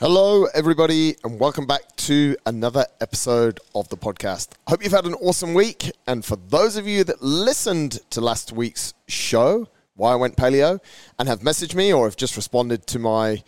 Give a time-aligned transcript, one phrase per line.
[0.00, 4.48] Hello, everybody, and welcome back to another episode of the podcast.
[4.66, 5.92] Hope you've had an awesome week.
[6.06, 10.80] And for those of you that listened to last week's show, Why I Went Paleo,
[11.18, 13.42] and have messaged me or have just responded to my,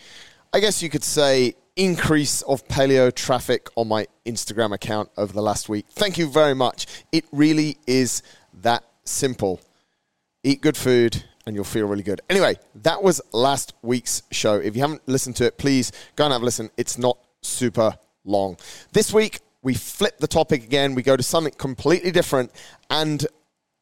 [0.53, 5.41] I guess you could say, increase of paleo traffic on my Instagram account over the
[5.41, 6.87] last week, thank you very much.
[7.13, 8.23] It really is
[8.61, 9.59] that simple.
[10.45, 12.21] Eat good food and you'll feel really good.
[12.31, 14.55] Anyway, that was last week's show.
[14.55, 16.71] If you haven't listened to it, please go and have a listen.
[16.77, 18.57] It's not super long.
[18.93, 20.95] This week, we flip the topic again.
[20.95, 22.53] We go to something completely different.
[22.91, 23.27] And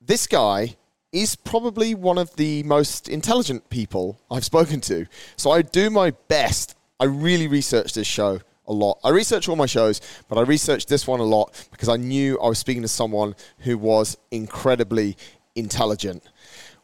[0.01, 0.77] this guy
[1.13, 5.07] is probably one of the most intelligent people I've spoken to.
[5.37, 6.77] So I do my best.
[6.99, 9.01] I really researched this show a lot.
[9.03, 12.39] I research all my shows, but I researched this one a lot because I knew
[12.41, 15.17] I was speaking to someone who was incredibly
[15.57, 16.23] intelligent.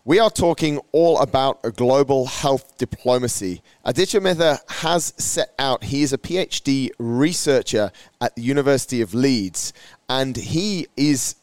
[0.07, 3.61] We are talking all about a global health diplomacy.
[3.85, 9.73] Aditya Mehta has set out, he is a PhD researcher at the University of Leeds,
[10.09, 11.35] and he is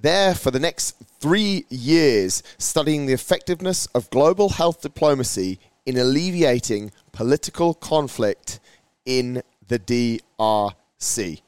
[0.00, 6.92] there for the next three years studying the effectiveness of global health diplomacy in alleviating
[7.10, 8.60] political conflict
[9.04, 11.42] in the DRC,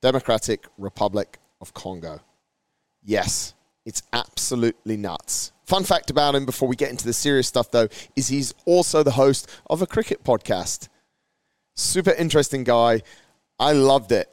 [0.00, 2.20] Democratic Republic of Congo.
[3.02, 5.50] Yes, it's absolutely nuts.
[5.64, 9.02] Fun fact about him before we get into the serious stuff, though, is he's also
[9.02, 10.88] the host of a cricket podcast.
[11.74, 13.00] Super interesting guy.
[13.58, 14.30] I loved it.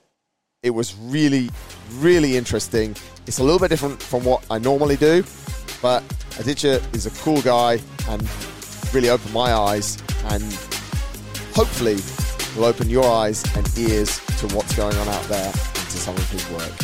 [0.62, 1.50] It was really,
[1.96, 2.96] really interesting.
[3.28, 5.24] It's a little bit different from what I normally do,
[5.82, 6.04] but
[6.38, 8.30] Aditya is a cool guy and
[8.94, 10.44] really opened my eyes and
[11.54, 11.98] hopefully
[12.58, 16.16] will open your eyes and ears to what's going on out there and to some
[16.16, 16.78] of his work.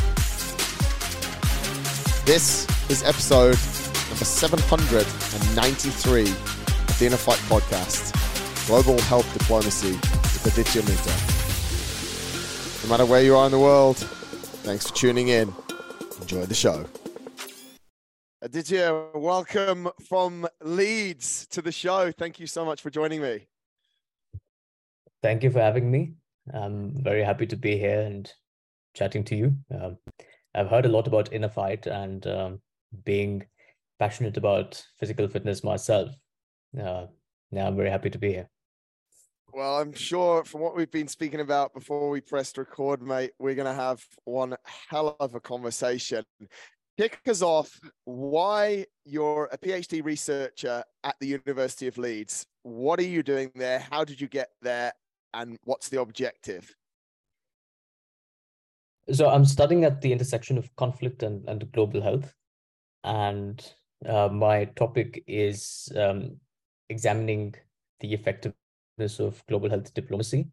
[2.26, 3.58] This is episode
[4.18, 8.16] number 793 of the Inner Fight Podcast
[8.66, 11.14] Global Health Diplomacy with Aditya Mehta.
[12.84, 13.98] No matter where you are in the world,
[14.66, 15.54] thanks for tuning in.
[16.20, 16.88] Enjoy the show.
[18.42, 22.12] Aditya, welcome from Leeds to the show.
[22.12, 23.46] Thank you so much for joining me.
[25.22, 26.14] Thank you for having me.
[26.52, 28.34] I'm very happy to be here and
[28.96, 29.56] chatting to you.
[29.80, 30.00] Um,
[30.56, 32.62] I've heard a lot about inner fight and um,
[33.04, 33.46] being
[34.00, 36.10] passionate about physical fitness myself.
[36.80, 37.06] Uh,
[37.52, 38.50] now I'm very happy to be here.
[39.54, 43.56] Well, I'm sure from what we've been speaking about before we pressed record, mate, we're
[43.56, 44.56] going to have one
[44.90, 46.24] hell of a conversation.
[46.98, 47.80] Kick us off.
[48.06, 52.46] Why you're a PhD researcher at the University of Leeds?
[52.64, 53.80] What are you doing there?
[53.80, 54.92] How did you get there?
[55.34, 56.76] And what's the objective?
[59.12, 62.34] So I'm studying at the intersection of conflict and, and global health.
[63.04, 63.66] And
[64.06, 66.38] uh, my topic is um,
[66.90, 67.56] examining
[68.00, 70.48] the effectiveness of global health diplomacy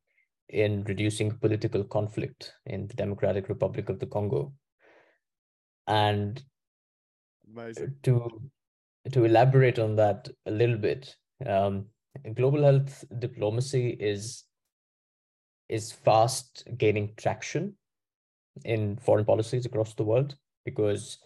[0.49, 4.53] in reducing political conflict in the Democratic Republic of the Congo.
[5.87, 6.43] And
[7.51, 7.97] Amazing.
[8.05, 8.51] to
[9.13, 11.87] to elaborate on that a little bit, um,
[12.35, 14.45] global health diplomacy is
[15.69, 17.75] is fast gaining traction
[18.65, 21.19] in foreign policies across the world because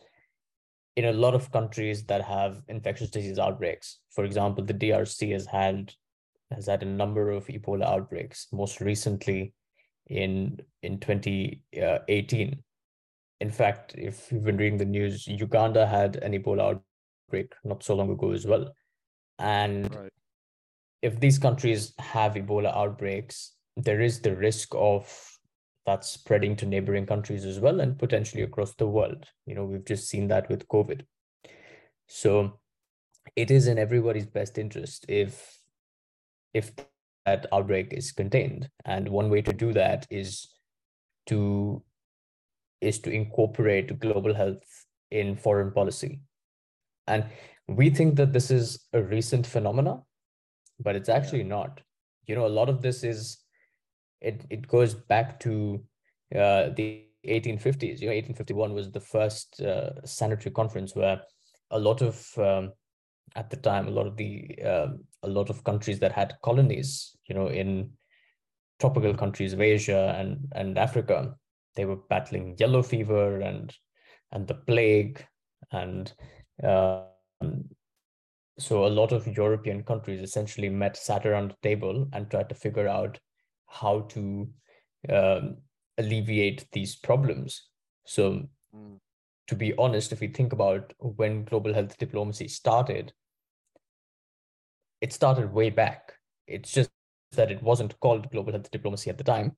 [0.98, 5.46] in a lot of countries that have infectious disease outbreaks, for example, the DRC has
[5.46, 5.92] had
[6.50, 8.48] has had a number of Ebola outbreaks.
[8.52, 9.52] Most recently,
[10.08, 12.62] in in 2018.
[13.40, 16.80] In fact, if you've been reading the news, Uganda had an Ebola
[17.28, 18.74] outbreak not so long ago as well.
[19.38, 20.12] And right.
[21.02, 25.37] if these countries have Ebola outbreaks, there is the risk of
[25.88, 29.24] that spreading to neighboring countries as well and potentially across the world.
[29.46, 31.06] You know, we've just seen that with COVID.
[32.06, 32.58] So
[33.34, 35.58] it is in everybody's best interest if
[36.52, 36.72] if
[37.24, 38.68] that outbreak is contained.
[38.84, 40.48] And one way to do that is
[41.26, 41.82] to
[42.82, 46.20] is to incorporate global health in foreign policy.
[47.06, 47.24] And
[47.66, 50.02] we think that this is a recent phenomena,
[50.78, 51.80] but it's actually not.
[52.26, 53.38] You know, a lot of this is
[54.20, 55.82] it it goes back to
[56.34, 58.00] uh, the 1850s.
[58.00, 61.20] You know, 1851 was the first uh, sanitary conference where
[61.70, 62.72] a lot of um,
[63.36, 67.16] at the time a lot of the um, a lot of countries that had colonies,
[67.28, 67.90] you know, in
[68.80, 71.34] tropical countries of Asia and and Africa,
[71.76, 73.74] they were battling yellow fever and
[74.32, 75.24] and the plague
[75.72, 76.12] and
[76.62, 77.02] uh,
[78.58, 82.54] so a lot of European countries essentially met, sat around the table, and tried to
[82.54, 83.18] figure out
[83.68, 84.48] how to
[85.08, 85.56] um,
[85.98, 87.68] alleviate these problems.
[88.04, 88.98] So, mm.
[89.48, 93.12] to be honest, if we think about when global health diplomacy started,
[95.00, 96.14] it started way back.
[96.46, 96.90] It's just
[97.32, 99.56] that it wasn't called global health diplomacy at the time.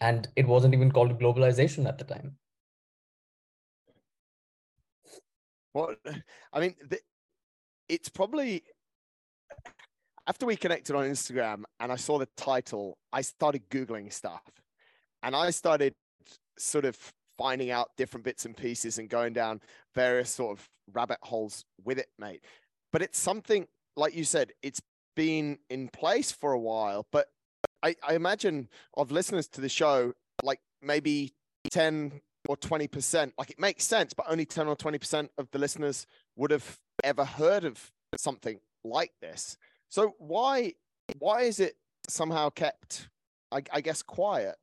[0.00, 2.36] And it wasn't even called globalization at the time.
[5.74, 5.94] Well,
[6.52, 6.98] I mean, the,
[7.88, 8.62] it's probably
[10.26, 14.42] after we connected on Instagram and I saw the title, I started Googling stuff
[15.22, 15.94] and I started
[16.58, 16.96] sort of
[17.38, 19.60] finding out different bits and pieces and going down
[19.94, 22.42] various sort of rabbit holes with it, mate.
[22.92, 24.80] But it's something, like you said, it's
[25.14, 27.06] been in place for a while.
[27.12, 27.28] But
[27.82, 30.12] I, I imagine of listeners to the show,
[30.42, 31.34] like maybe
[31.70, 36.06] 10 or 20%, like it makes sense, but only 10 or 20% of the listeners
[36.36, 39.56] would have ever heard of something like this.
[39.88, 40.74] So why
[41.18, 41.76] why is it
[42.08, 43.08] somehow kept,
[43.52, 44.56] I, I guess, quiet?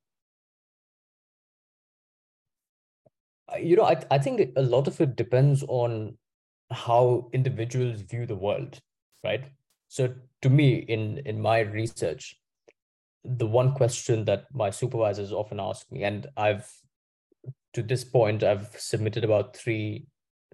[3.52, 6.18] Uh, you know, I, I think a lot of it depends on
[6.72, 8.80] how individuals view the world,
[9.24, 9.46] right?
[9.88, 12.36] So to me, in in my research,
[13.24, 16.70] the one question that my supervisors often ask me, and I've
[17.74, 20.08] to this point, I've submitted about three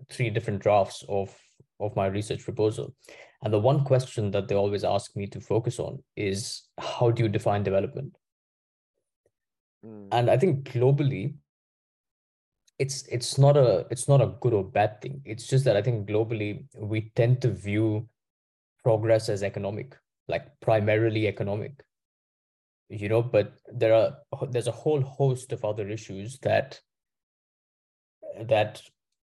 [0.10, 1.36] three different drafts of
[1.80, 2.94] of my research proposal.
[3.42, 7.24] And the one question that they always ask me to focus on is how do
[7.24, 8.18] you define development?
[9.86, 10.10] Mm.
[10.12, 11.36] And I think globally,
[12.80, 15.22] it's it's not a it's not a good or bad thing.
[15.26, 18.08] It's just that I think globally we tend to view
[18.84, 19.96] progress as economic,
[20.28, 21.84] like primarily economic.
[22.90, 24.18] You know, but there are
[24.50, 26.80] there's a whole host of other issues that
[28.42, 28.82] that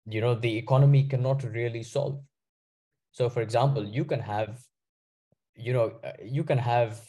[0.06, 2.24] you know the economy cannot really solve
[3.12, 4.60] so for example, you can have,
[5.56, 7.02] you know, uh, you can have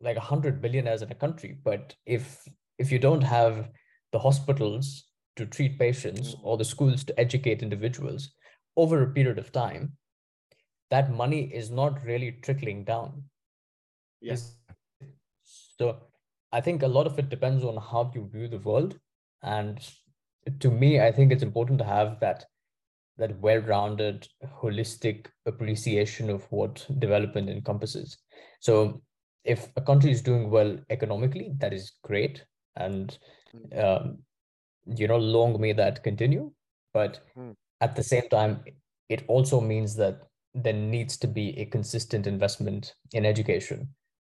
[0.00, 2.42] like a hundred billionaires in a country, but if
[2.78, 3.70] if you don't have
[4.12, 5.04] the hospitals
[5.36, 8.32] to treat patients or the schools to educate individuals
[8.76, 9.92] over a period of time,
[10.90, 13.24] that money is not really trickling down.
[14.20, 14.56] Yes.
[15.44, 15.96] So
[16.52, 18.98] I think a lot of it depends on how you view the world.
[19.42, 19.80] And
[20.60, 22.46] to me, I think it's important to have that
[23.18, 24.26] that well-rounded
[24.62, 28.18] holistic appreciation of what development encompasses.
[28.60, 29.02] So
[29.44, 32.44] if a country is doing well economically that is great.
[32.76, 33.16] And
[33.52, 33.78] hmm.
[33.78, 34.18] um,
[34.86, 36.52] you know long may that continue.
[36.94, 37.54] But mm.
[37.82, 38.64] at the same time
[39.08, 40.22] it also means that
[40.54, 43.88] there needs to be a consistent investment in education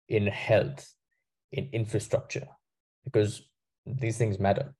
[0.08, 0.93] in health
[1.52, 2.46] in infrastructure
[3.05, 3.43] because
[3.87, 4.75] these things matter.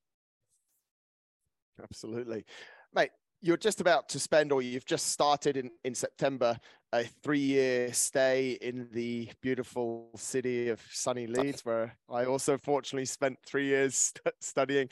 [1.81, 2.45] Absolutely.
[2.93, 3.11] Mate
[3.41, 6.59] you're just about to spend, or you've just started in, in September,
[6.93, 13.05] a three year stay in the beautiful city of sunny Leeds, where I also fortunately
[13.05, 13.95] spent three years
[14.25, 14.89] st- studying.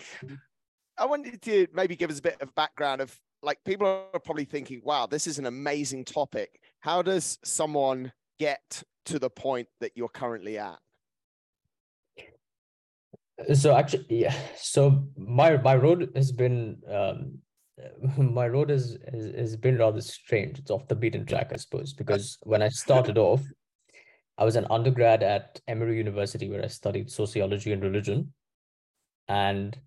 [0.99, 4.45] I wanted to maybe give us a bit of background of like people are probably
[4.45, 6.61] thinking, wow, this is an amazing topic.
[6.81, 10.79] How does someone get to the point that you're currently at?
[13.55, 14.35] So actually, yeah.
[14.57, 17.39] So my my road has been um,
[18.19, 20.59] my road is has, has been rather strange.
[20.59, 23.43] It's off the beaten track, I suppose, because when I started off,
[24.39, 28.33] I was an undergrad at Emory University where I studied sociology and religion.
[29.29, 29.79] And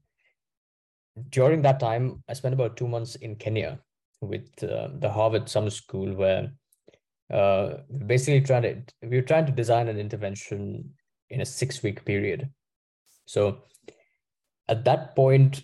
[1.30, 3.80] during that time, I spent about two months in Kenya
[4.22, 6.52] with uh, the Harvard Summer School, where
[7.32, 7.78] uh,
[8.08, 10.92] basically trying to we were trying to design an intervention
[11.30, 12.50] in a six week period.
[13.26, 13.64] So
[14.68, 15.64] at that point,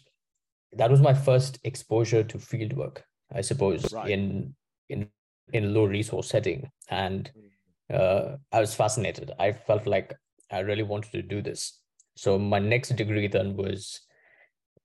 [0.74, 3.03] that was my first exposure to field work,
[3.34, 4.10] I suppose, right.
[4.10, 4.55] in
[4.89, 5.07] in
[5.53, 7.95] in low resource setting, and mm.
[7.95, 9.31] uh, I was fascinated.
[9.39, 10.15] I felt like
[10.51, 11.79] I really wanted to do this.
[12.15, 14.01] So my next degree then was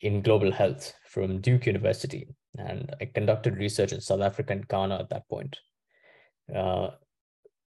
[0.00, 4.98] in global health from Duke University, and I conducted research in South Africa and Ghana
[4.98, 5.58] at that point.
[6.54, 6.90] Uh,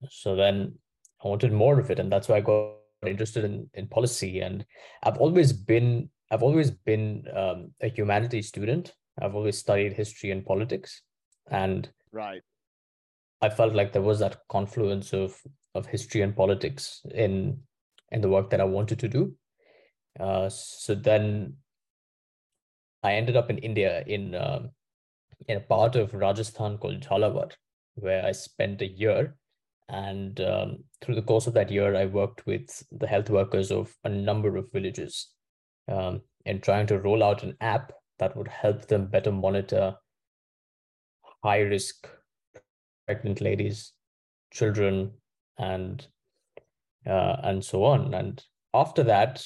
[0.09, 0.75] so then
[1.23, 2.73] I wanted more of it, and that's why I got
[3.05, 4.39] interested in in policy.
[4.39, 4.65] And
[5.03, 8.93] I've always been I've always been um, a humanities student.
[9.21, 11.01] I've always studied history and politics,
[11.49, 12.41] and right,
[13.41, 15.39] I felt like there was that confluence of
[15.75, 17.59] of history and politics in
[18.11, 19.35] in the work that I wanted to do.
[20.19, 21.57] Uh, so then,
[23.03, 24.67] I ended up in India in uh,
[25.47, 27.51] in a part of Rajasthan called Jhalawar,
[27.95, 29.35] where I spent a year.
[29.89, 33.93] And um, through the course of that year, I worked with the health workers of
[34.05, 35.29] a number of villages
[35.91, 39.95] um, in trying to roll out an app that would help them better monitor
[41.43, 42.07] high risk
[43.05, 43.91] pregnant ladies,
[44.51, 45.11] children,
[45.57, 46.07] and
[47.05, 48.13] uh, and so on.
[48.13, 48.41] And
[48.73, 49.45] after that,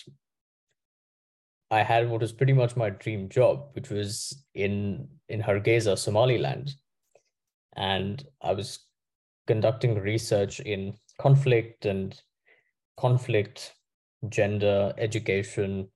[1.72, 6.75] I had what was pretty much my dream job, which was in in Hargeisa, Somaliland,
[7.75, 8.79] and I was
[9.48, 12.20] conducting research in conflict and
[12.98, 13.74] conflict,
[14.29, 15.89] gender, education,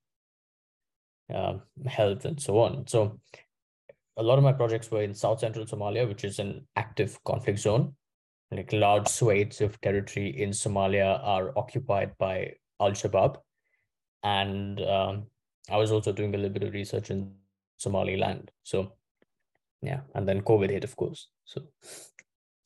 [1.33, 1.57] uh,
[1.87, 2.87] health, and so on.
[2.87, 3.19] So
[4.17, 7.59] a lot of my projects were in South Central Somalia, which is an active conflict
[7.59, 7.95] zone.
[8.51, 13.37] Like large swathes of territory in Somalia are occupied by Al Shabaab.
[14.23, 15.27] And um,
[15.69, 17.33] I was also doing a little bit of research in
[17.77, 18.51] Somaliland.
[18.63, 18.93] So,
[19.81, 20.01] yeah.
[20.13, 21.29] And then COVID hit, of course.
[21.45, 21.61] So,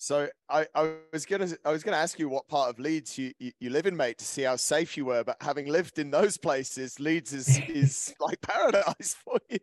[0.05, 3.31] so I, I was gonna I was gonna ask you what part of Leeds you,
[3.39, 5.23] you, you, live in, mate, to see how safe you were.
[5.23, 9.57] But having lived in those places, Leeds is is like paradise for you.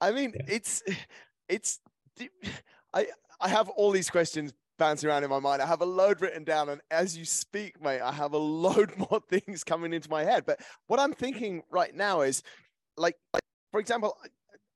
[0.00, 0.42] I mean, yeah.
[0.48, 0.82] it's
[1.48, 1.78] it's
[2.92, 3.06] I
[3.40, 5.62] I have all these questions bouncing around in my mind.
[5.62, 8.92] I have a load written down, and as you speak, mate, I have a load
[9.10, 10.42] more things coming into my head.
[10.44, 12.42] But what I'm thinking right now is,
[12.96, 14.18] like, like for example,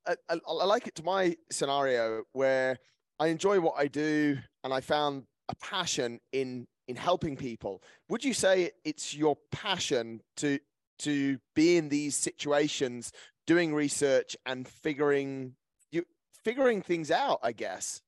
[0.07, 2.77] I, I, I like it to my scenario where
[3.19, 7.81] I enjoy what I do, and I found a passion in in helping people.
[8.09, 10.59] Would you say it's your passion to
[10.99, 13.11] to be in these situations,
[13.47, 15.55] doing research and figuring
[15.91, 16.03] you
[16.43, 17.39] figuring things out?
[17.43, 18.01] I guess.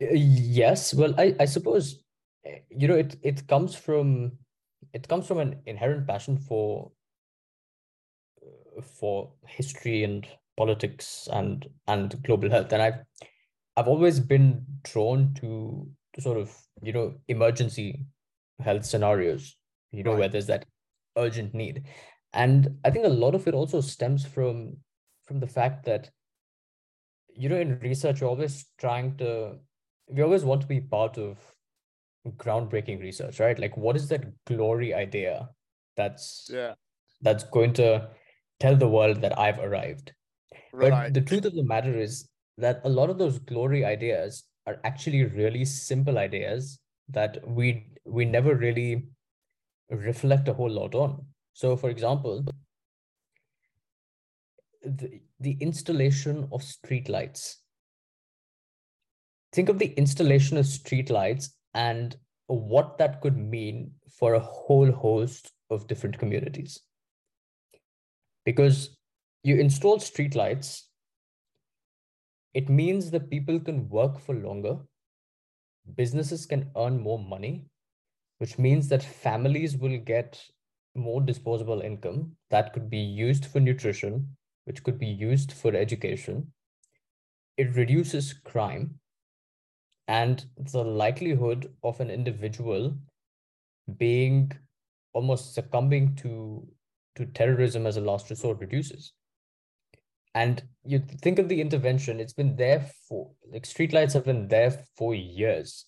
[0.00, 0.94] Yes.
[0.94, 2.02] Well, I I suppose
[2.44, 4.32] eh, you know it it comes from
[4.92, 6.90] it comes from an inherent passion for
[8.42, 12.72] uh, for history and politics and and global health.
[12.72, 13.00] And i've
[13.76, 18.04] i've always been drawn to, to sort of you know emergency
[18.60, 19.56] health scenarios
[19.90, 20.20] you know right.
[20.20, 20.66] where there's that
[21.16, 21.84] urgent need.
[22.32, 24.76] And i think a lot of it also stems from
[25.24, 26.10] from the fact that
[27.34, 29.58] you know in research you're always trying to
[30.08, 31.38] we always want to be part of
[32.36, 33.58] groundbreaking research right?
[33.58, 35.48] Like what is that glory idea
[35.96, 36.74] that's yeah.
[37.20, 38.08] that's going to
[38.60, 40.12] tell the world that i've arrived
[40.72, 40.90] Right.
[40.90, 44.80] But the truth of the matter is that a lot of those glory ideas are
[44.84, 49.08] actually really simple ideas that we we never really
[49.90, 51.26] reflect a whole lot on.
[51.52, 52.44] So, for example,
[54.82, 57.56] the, the installation of streetlights.
[59.52, 65.52] Think of the installation of streetlights and what that could mean for a whole host
[65.70, 66.80] of different communities.
[68.44, 68.96] Because
[69.42, 70.82] you install streetlights,
[72.54, 74.78] it means that people can work for longer,
[75.96, 77.64] businesses can earn more money,
[78.38, 80.42] which means that families will get
[80.94, 86.52] more disposable income that could be used for nutrition, which could be used for education.
[87.56, 88.98] It reduces crime
[90.08, 92.96] and the likelihood of an individual
[93.96, 94.52] being
[95.12, 96.66] almost succumbing to
[97.14, 99.12] to terrorism as a last resort reduces
[100.34, 104.84] and you think of the intervention it's been there for like streetlights have been there
[104.96, 105.86] for years.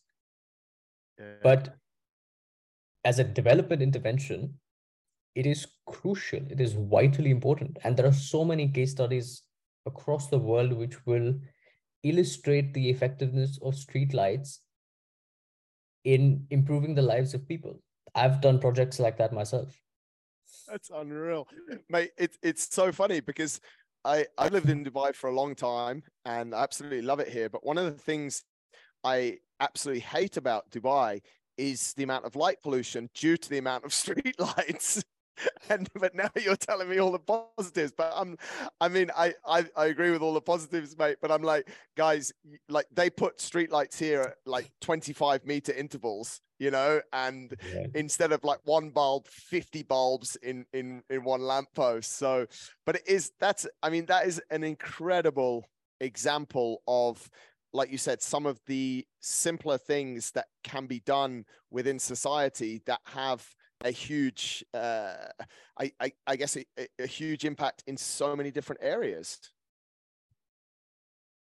[1.18, 1.36] Yeah.
[1.42, 1.76] but
[3.04, 4.54] as a development intervention
[5.36, 7.78] it is crucial it is vitally important.
[7.84, 9.42] And there are so many case studies
[9.86, 11.34] across the world which will
[12.02, 14.58] illustrate the effectiveness of streetlights
[16.04, 17.80] in improving the lives of people.
[18.14, 19.80] I've done projects like that myself.
[20.68, 21.48] That's unreal.
[21.88, 23.60] Mate it, it's so funny because
[24.04, 27.48] I, I lived in Dubai for a long time and I absolutely love it here.
[27.48, 28.44] But one of the things
[29.02, 31.20] I absolutely hate about Dubai
[31.56, 35.02] is the amount of light pollution due to the amount of street lights.
[35.68, 38.36] and but now you're telling me all the positives but i'm
[38.80, 42.32] i mean I, I i agree with all the positives mate but i'm like guys
[42.68, 47.86] like they put streetlights here at like 25 meter intervals you know and yeah.
[47.94, 52.46] instead of like one bulb 50 bulbs in in in one lamppost so
[52.86, 55.68] but it is that's i mean that is an incredible
[56.00, 57.28] example of
[57.72, 63.00] like you said some of the simpler things that can be done within society that
[63.04, 63.44] have
[63.82, 65.28] a huge uh
[65.78, 66.64] i i, I guess a,
[66.98, 69.38] a huge impact in so many different areas.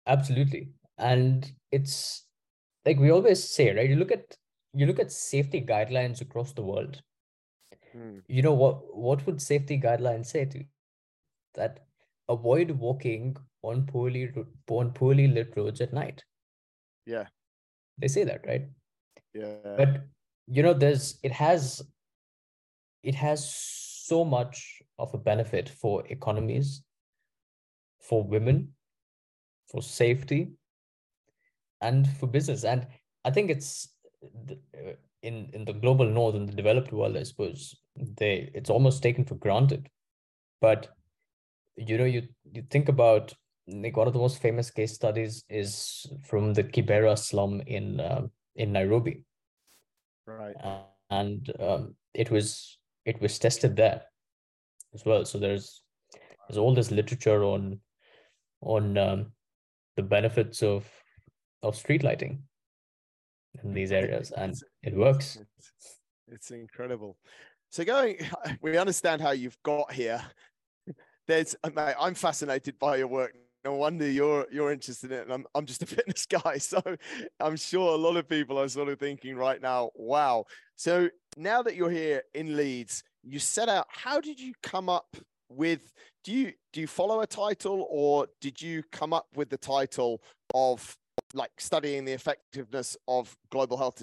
[0.08, 0.70] Absolutely.
[0.98, 2.26] And it's
[2.86, 4.36] like we always say right you look at
[4.74, 7.02] you look at safety guidelines across the world.
[7.92, 8.20] Hmm.
[8.28, 10.66] you know what what would safety guidelines say to you?
[11.56, 11.80] that
[12.30, 14.32] avoid walking on poorly
[14.70, 16.24] on poorly lit roads at night.
[17.06, 17.26] Yeah.
[17.98, 18.68] They say that right?
[19.34, 19.76] Yeah.
[19.78, 20.04] But
[20.48, 21.82] you know there's it has
[23.04, 26.84] it has so much of a benefit for economies
[28.00, 28.70] for women
[29.72, 30.52] for safety
[31.82, 32.64] and for business.
[32.64, 32.88] And
[33.24, 33.90] i think it's
[34.24, 39.04] uh, in in the global north in the developed world i suppose they it's almost
[39.04, 39.90] taken for granted.
[40.60, 40.90] But
[41.76, 43.34] you know you you think about
[43.68, 48.28] like one of the most famous case studies is from the kibera slum in uh,
[48.56, 49.24] in nairobi.
[50.28, 50.56] Right.
[50.64, 54.02] Uh, and um, it was it was tested there
[54.94, 55.26] as well.
[55.26, 55.82] So there's
[56.48, 57.80] there's all this literature on
[58.62, 59.32] on um,
[59.96, 60.88] the benefits of
[61.64, 62.44] of street lighting
[63.64, 65.38] in these areas, and it works.
[65.58, 67.18] It's, it's incredible.
[67.70, 68.18] So going,
[68.62, 70.22] we understand how you've got here.
[71.28, 73.34] There's, mate, I'm fascinated by your work.
[73.64, 75.22] No wonder you're you're interested in it.
[75.24, 76.82] And I'm I'm just a fitness guy, so
[77.40, 80.46] I'm sure a lot of people are sort of thinking right now, wow.
[80.76, 83.86] So now that you're here in Leeds, you set out.
[83.90, 85.16] How did you come up
[85.50, 85.94] with?
[86.24, 90.22] Do you do you follow a title, or did you come up with the title
[90.56, 90.98] of
[91.34, 94.02] like studying the effectiveness of global health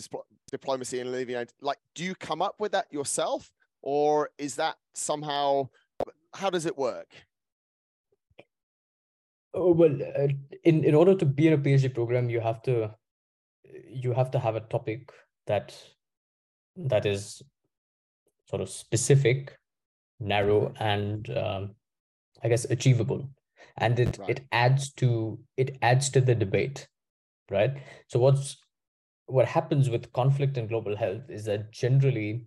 [0.50, 1.52] diplomacy and alleviate?
[1.60, 3.50] Like, do you come up with that yourself,
[3.82, 5.68] or is that somehow?
[6.34, 7.08] How does it work?
[9.54, 10.28] Oh, well, uh,
[10.64, 12.94] in in order to be in a PhD program, you have to
[13.88, 15.10] you have to have a topic
[15.46, 15.74] that
[16.76, 17.42] that is
[18.46, 19.56] sort of specific,
[20.20, 21.74] narrow, and um,
[22.42, 23.28] I guess achievable,
[23.76, 24.28] and it Right.
[24.28, 26.88] it adds to it adds to the debate,
[27.50, 27.82] right?
[28.08, 28.58] So what's
[29.26, 32.46] what happens with conflict and global health is that generally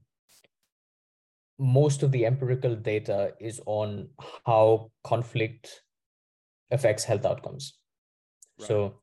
[1.59, 4.09] most of the empirical data is on
[4.45, 5.83] how conflict
[6.71, 7.77] affects health outcomes.
[8.59, 8.67] Right.
[8.67, 8.95] So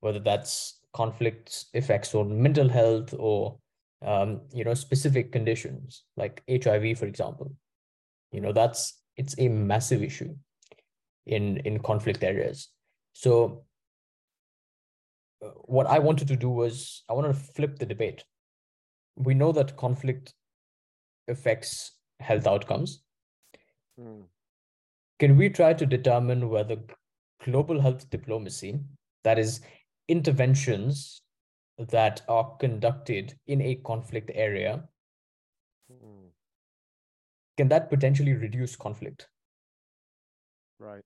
[0.00, 3.58] whether that's conflicts effects on mental health or
[4.04, 7.54] um, you know specific conditions like HIV, for example,
[8.32, 10.34] you know that's it's a massive issue
[11.26, 12.68] in in conflict areas.
[13.12, 13.64] So
[15.44, 18.24] uh, what I wanted to do was I wanted to flip the debate.
[19.16, 20.32] We know that conflict
[21.28, 23.02] affects health outcomes.
[23.98, 24.22] Hmm,
[25.18, 26.76] Can we try to determine whether
[27.44, 28.80] global health diplomacy,
[29.24, 29.60] that is,
[30.08, 31.22] interventions
[31.78, 34.82] that are conducted in a conflict area,
[35.88, 36.26] hmm,
[37.56, 39.28] can that potentially reduce conflict?
[40.78, 41.02] Right.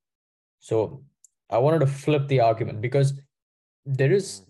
[0.61, 1.05] So
[1.51, 3.13] I wanted to flip the argument because
[3.85, 4.43] there is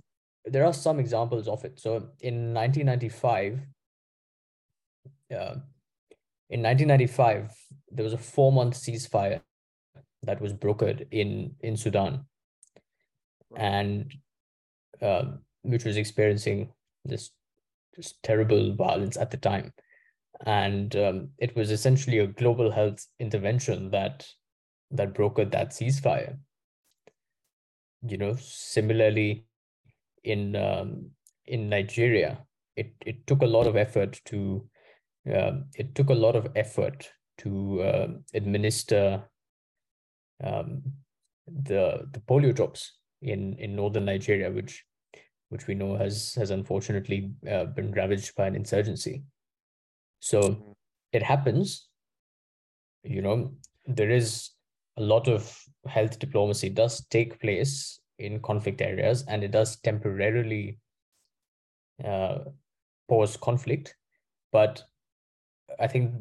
[0.45, 1.81] there are some examples of it.
[1.81, 3.61] So in 1995,
[5.33, 5.57] uh,
[6.51, 7.51] in 1995,
[7.91, 9.41] there was a four-month ceasefire
[10.27, 12.25] that was brokered in in Sudan,
[13.51, 13.61] Right.
[13.63, 14.15] and
[15.03, 16.73] um, which was experiencing
[17.05, 17.31] this
[17.95, 19.73] just terrible violence at the time,
[20.47, 24.27] and um, it was essentially a global health intervention that
[24.91, 26.39] that brokered that ceasefire.
[28.07, 29.47] You know, similarly,
[30.25, 31.11] in um,
[31.47, 32.45] in Nigeria,
[32.77, 34.69] it it took a lot of effort to
[35.33, 39.25] um, it took a lot of effort to um administer
[40.43, 40.83] um,
[41.47, 44.85] the the polio drops in in northern Nigeria, which
[45.51, 49.23] which we know has has unfortunately uh, been ravaged by an insurgency.
[50.21, 50.75] So Mm.
[51.13, 51.89] it happens.
[53.03, 53.55] You know,
[53.87, 54.51] there is
[54.97, 60.79] a lot of health diplomacy does take place in conflict areas, and it does temporarily
[62.03, 62.39] uh,
[63.09, 63.97] pause conflict.
[64.53, 64.83] But
[65.79, 66.13] I think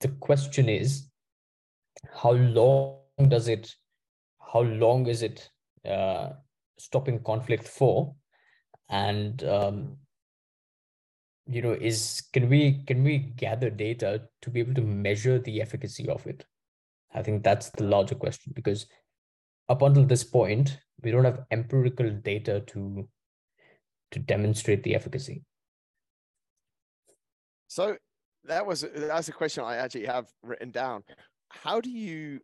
[0.00, 1.08] the question is,
[2.14, 3.74] how long does it?
[4.52, 5.48] How long is it
[5.88, 6.30] uh,
[6.78, 8.14] stopping conflict for?
[8.88, 9.96] And um,
[11.46, 15.60] you know, is can we can we gather data to be able to measure the
[15.60, 16.44] efficacy of it?
[17.14, 18.86] I think that's the larger question because
[19.68, 23.08] up until this point, we don't have empirical data to
[24.10, 25.44] to demonstrate the efficacy.
[27.68, 27.96] So
[28.44, 31.04] that was that's a question I actually have written down.
[31.50, 32.40] How do you,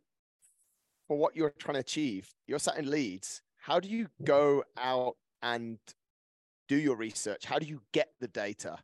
[1.07, 3.41] for what you're trying to achieve, you're sat in Leeds.
[3.57, 5.77] How do you go out and
[6.67, 7.45] do your research?
[7.45, 8.77] How do you get the data?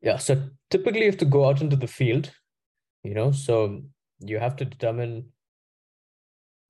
[0.00, 2.30] Yeah, so typically you have to go out into the field,
[3.04, 3.82] you know, so
[4.20, 5.26] you have to determine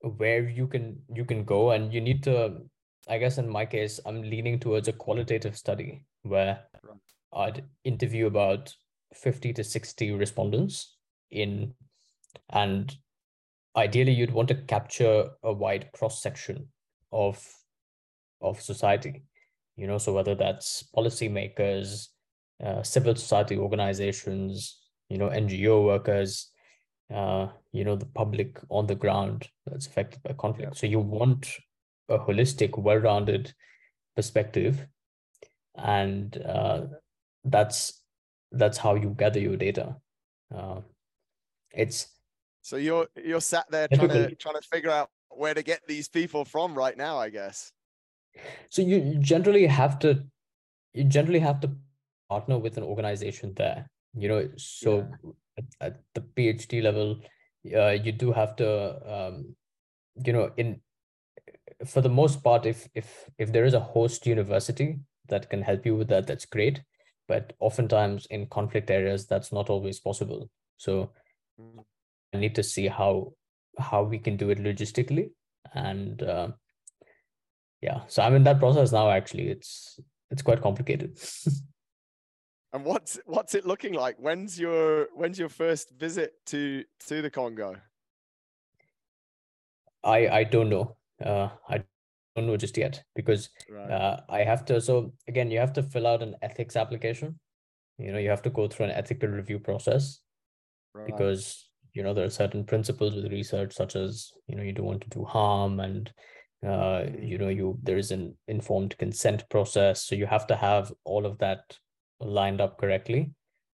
[0.01, 2.59] where you can you can go and you need to
[3.09, 6.65] I guess in my case I'm leaning towards a qualitative study where.
[7.35, 8.75] I'd interview about
[9.15, 10.97] 50 to 60 respondents
[11.31, 11.73] in
[12.51, 12.97] and
[13.77, 16.69] ideally you'd want to capture a wide cross section
[17.11, 17.47] of
[18.41, 19.23] of society
[19.77, 19.99] you know?
[19.99, 22.09] So whether that's policymakers
[22.63, 26.51] uh, civil society organizations you know ngo workers
[27.13, 30.77] uh, you know the public on the ground that's affected by conflict.
[30.77, 31.49] So you want
[32.09, 33.53] a holistic well-rounded
[34.17, 34.87] perspective.
[35.77, 36.83] And uh,
[37.45, 38.03] that's
[38.51, 39.97] that's how you gather your data.
[40.55, 40.81] Uh,
[41.73, 42.09] it's
[42.63, 46.09] So you're you're sat there trying to trying to figure out where to get these
[46.09, 47.73] people from right now, I guess.
[48.71, 50.25] so you generally have to
[50.95, 51.71] you generally have to
[52.29, 53.91] partner with an organization there.
[54.15, 55.33] You know, so yeah.
[55.59, 57.21] at, at, the PhD level,
[57.75, 58.69] uh, you do have to,
[59.15, 59.57] um,
[60.25, 60.81] you know, in
[61.87, 64.99] for the most part, if if if there is a host university
[65.29, 66.83] that can help you with that, that's great.
[67.29, 70.51] But oftentimes in conflict areas, that's not always possible.
[70.77, 71.13] So
[71.59, 71.79] mm.
[71.79, 71.92] I
[72.39, 73.33] need to see how
[73.79, 75.31] how we can do it logistically.
[75.75, 76.49] And uh,
[77.81, 79.49] yeah so i'm in that process now actually.
[79.49, 81.19] It's it's quite complicated.
[82.75, 84.17] And what's what's it looking like?
[84.19, 87.77] When's your when's your first visit to to the congo?
[90.03, 90.97] I i don't know.
[91.23, 91.85] Uh i
[92.35, 93.91] don't know just yet because right.
[93.91, 97.39] uh, i have to so again you have to fill out an ethics application.
[97.99, 100.21] You know you have to go through an ethical review process
[100.95, 101.07] right.
[101.07, 104.87] because you know there are certain principles with research such as you know you don't
[104.87, 106.13] want to do harm and
[106.67, 110.05] uh, you know you there is an informed consent process.
[110.05, 111.77] So you have to have all of that
[112.21, 113.33] lined up correctly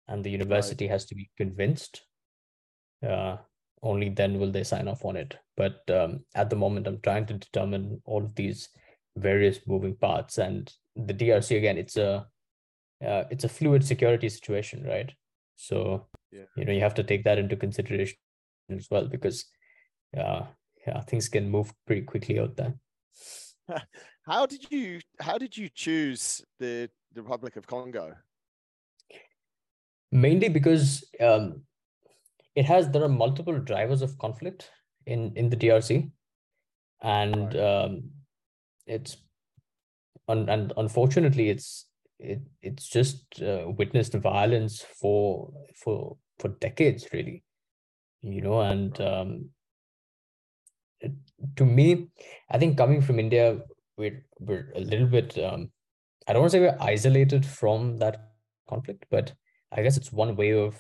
[0.09, 0.92] and the university right.
[0.92, 2.02] has to be convinced
[3.07, 3.37] uh,
[3.83, 5.37] only then will they sign off on it.
[5.57, 8.68] But um, at the moment i'm trying to determine all of these
[9.16, 12.24] various moving parts and the drc again it's a
[13.04, 15.12] uh, it's a fluid security situation right?
[15.57, 16.44] So yeah.
[16.56, 18.16] you know you have to take that into consideration
[18.70, 19.46] as well because
[20.16, 20.42] uh,
[20.86, 22.74] yeah things can move pretty quickly out there
[24.26, 28.14] how did you how did you choose the, the republic of congo
[30.10, 31.62] mainly because um,
[32.54, 34.70] it has there are multiple drivers of conflict
[35.06, 36.10] in in the drc
[37.02, 37.84] and right.
[37.84, 38.10] um,
[38.86, 39.16] it's
[40.28, 41.88] un, and unfortunately it's
[42.18, 47.44] it it's just uh, witnessed violence for for for decades really.
[48.20, 49.50] You know and um
[51.54, 52.09] to me
[52.50, 53.61] i think coming from india
[53.96, 55.70] we're we're a little bit um
[56.26, 58.33] i don't want to say we're isolated from that
[58.68, 59.33] conflict but
[59.70, 60.74] i guess it's one way of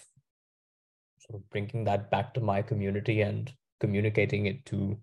[1.28, 4.98] sort of bringing that back to my community and communicating it to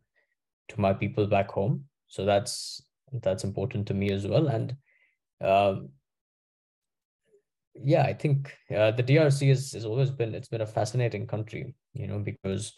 [0.68, 1.86] to my people back home.
[2.08, 2.82] So that's
[3.22, 4.48] that's important to me as well.
[4.48, 4.76] And
[5.42, 5.90] um
[7.84, 11.76] yeah, I think uh, the DRC is has always been it's been a fascinating country,
[11.94, 12.74] you know, because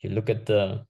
[0.00, 0.84] you look at the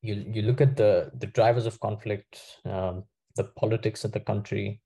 [0.00, 3.04] you you look at the the drivers of conflict, um,
[3.36, 4.80] the politics of the country,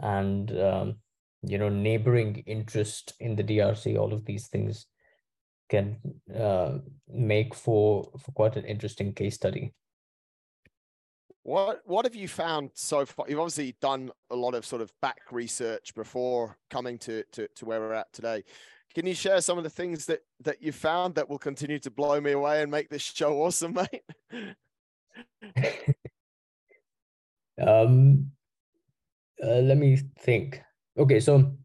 [0.00, 0.96] and um,
[1.42, 3.98] you know neighboring interest in the DRC.
[3.98, 4.86] All of these things
[5.68, 5.96] can
[6.34, 9.74] uh, make for for quite an interesting case study.
[11.48, 13.24] What what have you found so far?
[13.26, 17.64] You've obviously done a lot of sort of back research before coming to, to, to
[17.64, 18.44] where we're at today.
[18.94, 21.90] Can you share some of the things that that you found that will continue to
[21.90, 24.02] blow me away and make this show awesome, mate?
[27.66, 28.30] um,
[29.42, 30.60] uh, let me think.
[30.98, 31.56] Okay, so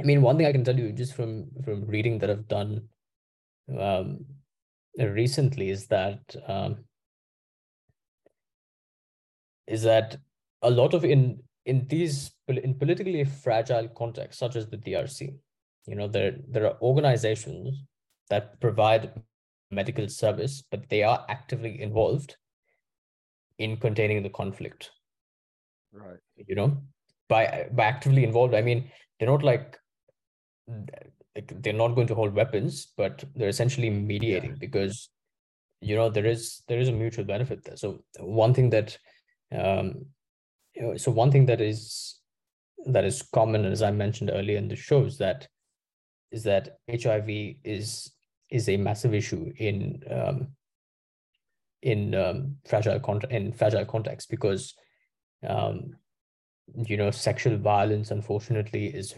[0.00, 2.88] I mean, one thing I can tell you just from from reading that I've done
[3.78, 4.24] um,
[4.98, 6.87] recently is that um,
[9.68, 10.16] is that
[10.62, 15.34] a lot of in in these in politically fragile contexts such as the DRC,
[15.86, 17.84] you know, there there are organizations
[18.30, 19.12] that provide
[19.70, 22.36] medical service, but they are actively involved
[23.58, 24.90] in containing the conflict.
[25.92, 26.18] Right.
[26.36, 26.82] You know,
[27.28, 29.78] by by actively involved, I mean they're not like
[31.34, 34.56] they're not going to hold weapons, but they're essentially mediating yeah.
[34.58, 35.10] because
[35.80, 37.76] you know there is there is a mutual benefit there.
[37.76, 38.96] So one thing that
[39.56, 40.06] um,
[40.96, 42.16] so one thing that is
[42.86, 45.48] that is common, as I mentioned earlier in the show, is that
[46.30, 47.28] is that HIV
[47.64, 48.12] is
[48.50, 50.48] is a massive issue in um,
[51.82, 54.74] in um, fragile con- in fragile context because
[55.46, 55.96] um,
[56.74, 59.14] you know sexual violence unfortunately is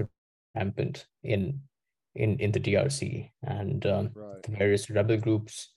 [0.54, 1.60] rampant in
[2.14, 4.42] in in the DRC and um, right.
[4.42, 5.72] the various rebel groups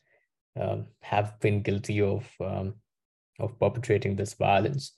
[0.60, 2.76] um, have been guilty of um,
[3.40, 4.94] of perpetrating this violence.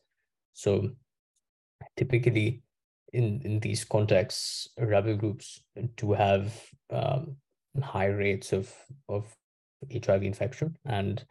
[0.53, 0.91] So
[1.97, 2.63] typically
[3.13, 5.61] in, in these contexts, rebel groups
[5.95, 6.53] do have
[6.89, 7.37] um,
[7.81, 8.73] high rates of,
[9.09, 9.25] of
[9.91, 11.23] HIV infection and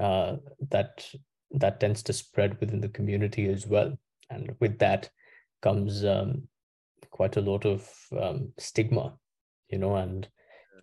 [0.00, 0.36] uh,
[0.70, 1.06] that
[1.52, 3.98] that tends to spread within the community as well.
[4.30, 5.08] And with that
[5.62, 6.46] comes um,
[7.10, 7.88] quite a lot of
[8.20, 9.16] um, stigma,
[9.70, 10.28] you know, and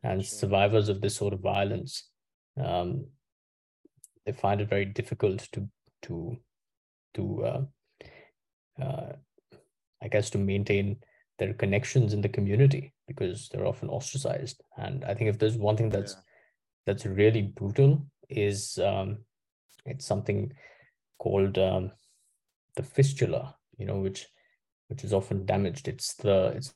[0.04, 2.10] and survivors of this sort of violence
[2.63, 3.06] um,
[4.25, 5.67] they find it very difficult to
[6.03, 6.38] to
[7.15, 7.61] to uh,
[8.81, 9.13] uh,
[10.01, 10.97] I guess to maintain
[11.38, 14.61] their connections in the community because they're often ostracized.
[14.77, 16.21] And I think if there's one thing that's yeah.
[16.85, 19.19] that's really brutal is um,
[19.85, 20.51] it's something
[21.19, 21.91] called um,
[22.75, 24.27] the fistula, you know, which
[24.88, 25.88] which is often damaged.
[25.88, 26.73] It's the it's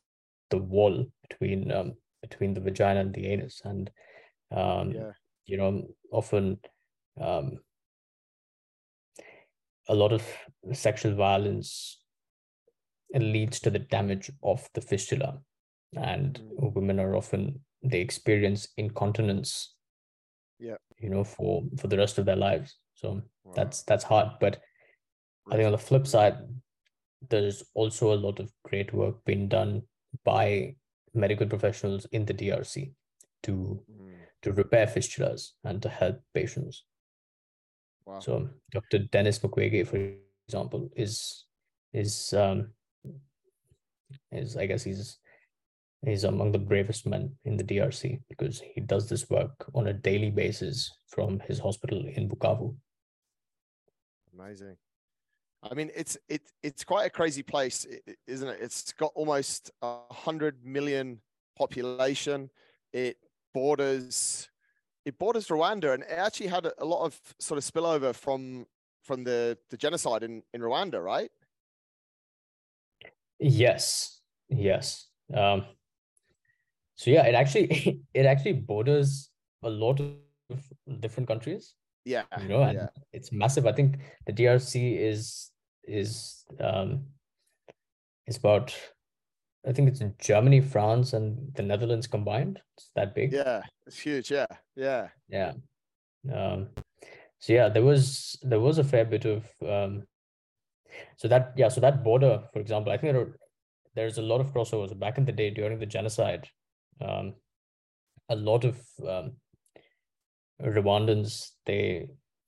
[0.49, 3.89] the wall between um, between the vagina and the anus, and
[4.51, 5.11] um, yeah.
[5.45, 6.59] you know often
[7.19, 7.59] um,
[9.87, 10.23] a lot of
[10.73, 11.99] sexual violence
[13.13, 15.39] leads to the damage of the fistula,
[15.95, 16.73] and mm.
[16.75, 19.75] women are often they experience incontinence.
[20.59, 22.77] Yeah, you know for for the rest of their lives.
[22.93, 23.53] So wow.
[23.55, 24.59] that's that's hard, but
[25.49, 26.37] I think on the flip side,
[27.29, 29.83] there's also a lot of great work being done
[30.23, 30.75] by
[31.13, 32.91] medical professionals in the DRC
[33.43, 34.13] to mm.
[34.43, 36.83] to repair fistulas and to help patients.
[38.09, 38.19] Wow.
[38.19, 38.99] So Dr.
[39.11, 40.13] Denis Mukwege, for
[40.47, 41.45] example, is
[41.93, 42.69] is um
[44.31, 45.19] is I guess he's
[46.03, 49.93] he's among the bravest men in the DRC because he does this work on a
[49.93, 52.75] daily basis from his hospital in Bukavu.
[54.33, 54.77] Amazing.
[55.61, 57.85] I mean, it's it it's quite a crazy place,
[58.25, 58.57] isn't it?
[58.59, 61.21] It's got almost a hundred million
[61.55, 62.49] population.
[62.91, 63.17] It
[63.53, 64.48] borders
[65.09, 68.65] it borders Rwanda, and it actually had a, lot of sort of spillover from
[69.03, 71.31] from the the genocide in in Rwanda, right?
[73.39, 75.07] Yes, yes.
[75.33, 75.65] Um,
[76.95, 79.29] so yeah, it actually it actually borders
[79.63, 80.61] a lot of
[80.99, 81.73] different countries.
[82.05, 82.87] Yeah, you know, and yeah.
[83.13, 83.65] it's massive.
[83.67, 85.51] I think the DRC is
[85.83, 87.05] is um
[88.27, 88.75] is about
[89.67, 92.61] I think it's Germany, France, and the Netherlands combined.
[92.77, 93.33] It's that big.
[93.33, 94.31] Yeah, it's huge.
[94.31, 94.45] Yeah,
[94.75, 95.53] yeah, yeah.
[96.33, 96.69] Um,
[97.39, 100.03] so yeah, there was there was a fair bit of um,
[101.17, 103.35] so that yeah, so that border, for example, I think there are,
[103.95, 104.97] there's a lot of crossovers.
[104.97, 106.47] Back in the day, during the genocide,
[107.01, 107.33] um,
[108.29, 109.33] a lot of um,
[110.61, 112.07] Rwandans they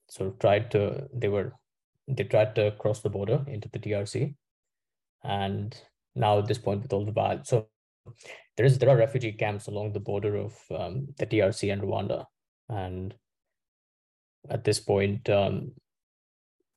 [0.10, 1.54] sort of tried to they were
[2.08, 4.36] they tried to cross the border into the DRC,
[5.24, 5.78] and
[6.16, 7.68] now at this point with all the violence, so
[8.58, 12.26] there is there are refugee camps along the border of um, the DRC and Rwanda,
[12.70, 13.14] and
[14.50, 15.72] at this point, um,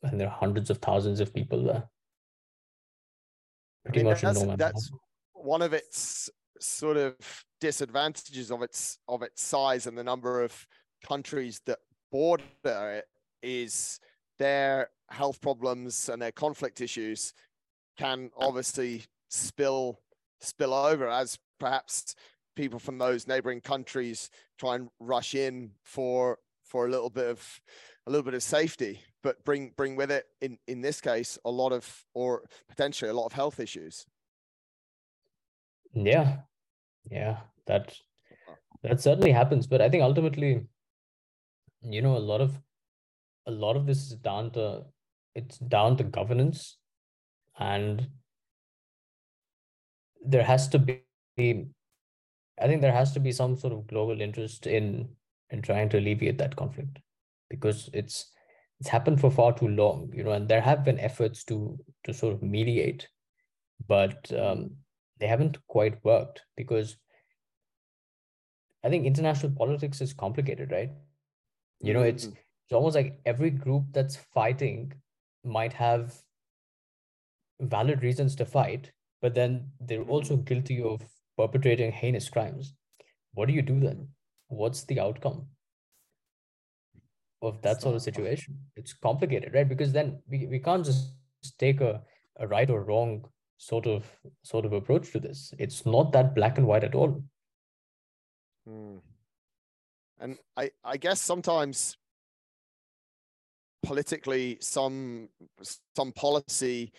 [0.03, 1.85] and there are hundreds of thousands of people there.
[3.85, 4.91] Pretty I mean, much that's, no that's
[5.33, 7.15] one of its sort of
[7.61, 10.67] disadvantages of its of its size and the number of
[11.07, 11.79] countries that
[12.11, 13.05] border it
[13.43, 14.01] is
[14.39, 17.35] their health problems and their conflict issues
[17.99, 20.01] can obviously spill
[20.41, 22.15] spill over as perhaps
[22.57, 27.61] people from those neighboring countries try and rush in for for a little bit of
[28.07, 31.51] a little bit of safety but bring bring with it in in this case a
[31.51, 34.07] lot of or potentially a lot of health issues.
[35.93, 36.39] Yeah.
[37.11, 37.95] Yeah that
[38.83, 40.67] that certainly happens but i think ultimately
[41.83, 42.61] you know a lot of
[43.47, 44.83] a lot of this is down to
[45.35, 46.79] it's down to governance
[47.59, 48.09] and
[50.25, 51.01] there has to be
[52.61, 55.09] i think there has to be some sort of global interest in
[55.51, 56.99] in trying to alleviate that conflict
[57.51, 58.33] because it's
[58.81, 62.15] it's happened for far too long you know and there have been efforts to to
[62.15, 63.09] sort of mediate
[63.89, 64.71] but um,
[65.19, 66.97] they haven't quite worked because
[68.85, 70.91] i think international politics is complicated right
[71.81, 72.37] you know it's mm-hmm.
[72.65, 74.93] it's almost like every group that's fighting
[75.45, 76.15] might have
[77.61, 78.93] valid reasons to fight,
[79.25, 81.01] but then they're also guilty of
[81.39, 82.75] perpetrating heinous crimes.
[83.33, 84.09] What do you do then?
[84.49, 85.47] What's the outcome
[87.41, 88.59] of that sort of situation?
[88.77, 89.67] It's complicated, right?
[89.67, 91.15] Because then we, we can't just
[91.59, 92.03] take a,
[92.39, 93.25] a right or wrong
[93.57, 94.05] sort of
[94.43, 95.55] sort of approach to this.
[95.59, 97.25] It's not that black and white at all.
[98.69, 98.97] Hmm.
[100.21, 101.97] And I, I guess sometimes
[103.83, 105.31] politically some
[105.97, 106.93] some policy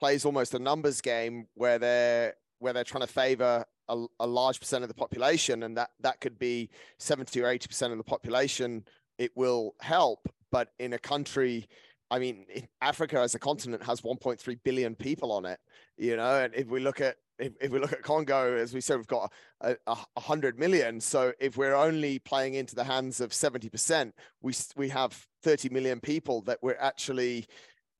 [0.00, 4.60] plays almost a numbers game where they're where they're trying to favor a, a, large
[4.60, 8.04] percent of the population and that that could be 70 or 80 percent of the
[8.04, 8.84] population.
[9.18, 11.68] It will help but in a country
[12.10, 12.44] i mean
[12.82, 15.60] africa as a continent has 1.3 billion people on it
[15.96, 18.80] you know and if we look at if, if we look at congo as we
[18.80, 19.32] said we've got
[19.62, 21.00] a, a, a hundred million.
[21.00, 25.70] So if we're only playing into the hands of 70 percent we we have 30
[25.70, 27.46] million people that we're actually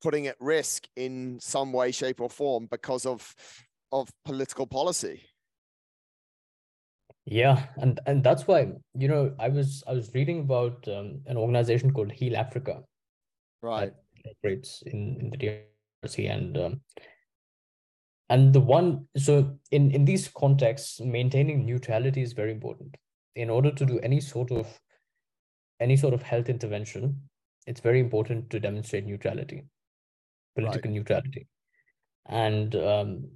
[0.01, 3.35] putting at risk in some way, shape, or form because of
[3.91, 5.21] of political policy.
[7.25, 11.37] Yeah, and and that's why you know I was I was reading about um, an
[11.37, 12.83] organization called Heal Africa,
[13.61, 13.93] right?
[14.29, 16.81] operates in in the DRC and um,
[18.29, 22.95] and the one so in in these contexts, maintaining neutrality is very important.
[23.35, 24.67] In order to do any sort of
[25.79, 27.29] any sort of health intervention,
[27.67, 29.63] it's very important to demonstrate neutrality
[30.55, 30.97] political right.
[30.97, 31.47] neutrality.
[32.27, 33.29] and um,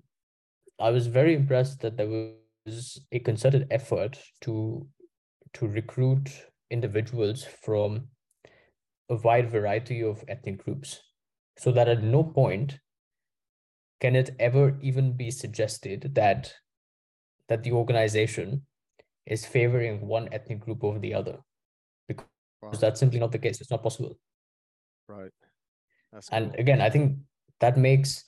[0.79, 2.33] I was very impressed that there
[2.65, 4.87] was a concerted effort to
[5.53, 6.29] to recruit
[6.69, 8.07] individuals from
[9.09, 11.01] a wide variety of ethnic groups,
[11.57, 12.79] so that at no point
[14.01, 16.53] can it ever even be suggested that
[17.47, 18.65] that the organization
[19.25, 21.37] is favoring one ethnic group over the other
[22.07, 22.25] because
[22.61, 22.71] wow.
[22.71, 24.17] that's simply not the case it's not possible
[25.07, 25.31] right
[26.15, 26.59] that's and cool.
[26.61, 27.17] again i think
[27.59, 28.25] that makes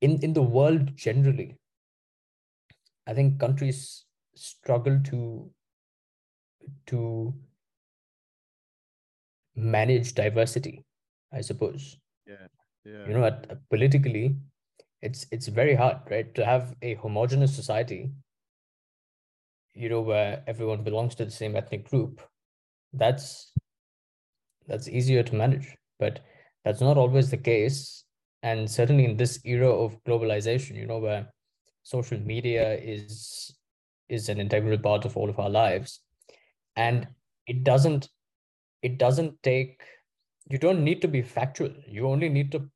[0.00, 1.58] in in the world generally
[3.06, 5.50] i think countries struggle to
[6.86, 7.34] to
[9.56, 10.84] manage diversity
[11.32, 11.98] i suppose.
[12.26, 12.46] Yeah
[12.84, 13.06] yeah.
[13.08, 14.36] You know at, politically
[15.02, 18.12] it's it's very hard right to have a homogenous society
[19.74, 22.20] you know where everyone belongs to the same ethnic group.
[22.92, 23.52] That's
[24.66, 25.76] that's easier to manage.
[25.98, 26.20] But
[26.64, 28.04] that's not always the case.
[28.42, 31.28] And certainly in this era of globalization you know where
[31.82, 33.54] social media is
[34.08, 36.00] is an integral part of all of our lives.
[36.76, 37.08] And
[37.46, 38.08] it doesn't
[38.82, 39.82] it doesn't take
[40.48, 41.72] you don't need to be factual.
[41.86, 42.68] You only need to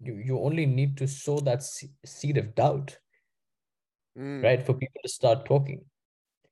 [0.00, 2.98] you, you only need to sow that seed of doubt
[4.18, 4.42] mm.
[4.42, 5.84] right for people to start talking.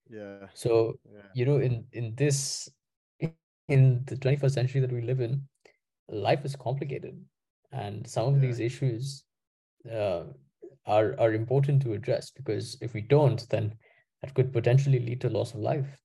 [0.09, 0.47] Yeah.
[0.55, 1.23] So yeah.
[1.35, 2.69] you know in in this
[3.69, 5.43] in the 21st century that we live in
[6.11, 7.19] life is complicated.
[7.73, 8.49] And some of yeah.
[8.49, 9.25] these issues
[9.91, 10.25] uh,
[10.87, 13.75] are are important to address because if we don't then
[14.23, 15.99] that could potentially lead to loss of life.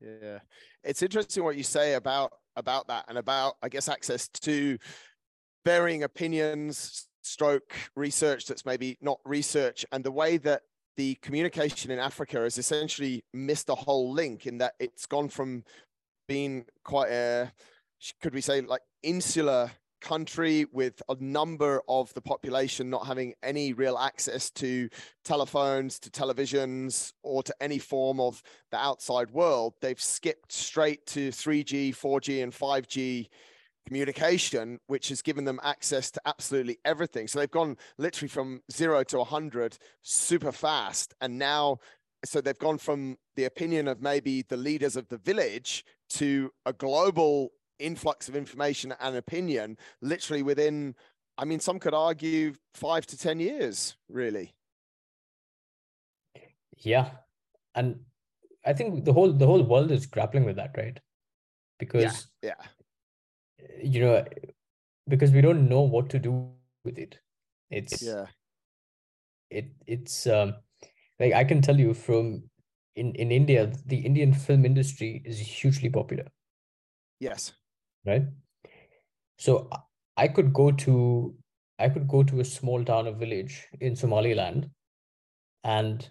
[0.00, 0.40] Yeah.
[0.82, 4.76] It's interesting what you say about about that and about i guess access to
[5.64, 10.60] varying opinions stroke research that's maybe not research and the way that
[10.96, 15.64] the communication in Africa has essentially missed a whole link in that it's gone from
[16.28, 17.50] being quite a,
[18.20, 19.70] could we say, like insular
[20.02, 24.88] country with a number of the population not having any real access to
[25.24, 29.74] telephones, to televisions, or to any form of the outside world.
[29.80, 33.28] They've skipped straight to 3G, 4G, and 5G
[33.86, 37.26] communication, which has given them access to absolutely everything.
[37.26, 41.14] So they've gone literally from zero to 100 super fast.
[41.20, 41.78] And now,
[42.24, 46.72] so they've gone from the opinion of maybe the leaders of the village to a
[46.72, 47.50] global
[47.84, 50.94] influx of information and opinion, literally within,
[51.38, 54.52] I mean, some could argue five to 10 years, really.
[56.78, 57.10] Yeah.
[57.74, 58.00] And
[58.64, 60.98] I think the whole the whole world is grappling with that, right?
[61.78, 62.66] Because yeah, yeah
[63.82, 64.24] you know
[65.08, 66.50] because we don't know what to do
[66.84, 67.18] with it
[67.70, 68.26] it's yeah
[69.50, 70.54] it it's um
[71.20, 72.42] like i can tell you from
[72.96, 76.24] in in india the indian film industry is hugely popular
[77.20, 77.52] yes
[78.06, 78.24] right?
[79.38, 79.68] So
[80.16, 81.34] i could go to
[81.78, 84.68] i could go to a small town or village in somaliland
[85.64, 86.08] and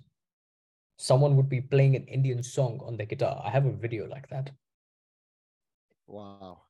[0.97, 3.41] someone would be playing an indian song on their guitar.
[3.43, 4.51] I have a video like that.
[6.07, 6.63] Wow.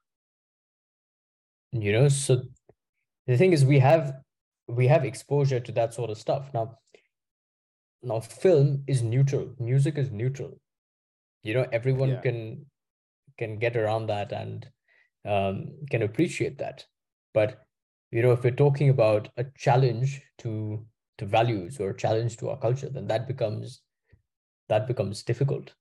[1.71, 2.43] You know so
[3.27, 4.13] the thing is we have
[4.67, 6.49] we have exposure to that sort of stuff.
[6.53, 6.77] Now
[8.03, 9.53] now film is neutral.
[9.59, 10.59] Music is neutral.
[11.43, 12.21] You know everyone yeah.
[12.21, 12.65] can
[13.37, 14.67] can get around that and
[15.25, 16.85] um, can appreciate that.
[17.33, 17.63] But
[18.11, 20.85] you know if we're talking about a challenge to
[21.17, 23.81] to values or a challenge to our culture then that becomes
[24.69, 25.73] that becomes difficult.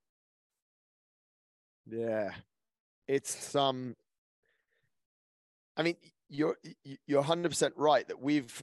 [1.86, 2.32] Yeah.
[3.06, 3.96] It's um
[5.76, 5.96] I mean,
[6.28, 6.58] you're
[7.06, 8.62] you're 100% right that we've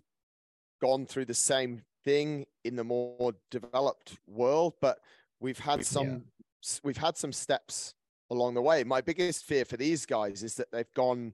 [0.81, 4.99] gone through the same thing in the more developed world, but
[5.39, 6.77] we've had some yeah.
[6.83, 7.95] we've had some steps
[8.29, 8.83] along the way.
[8.83, 11.33] My biggest fear for these guys is that they've gone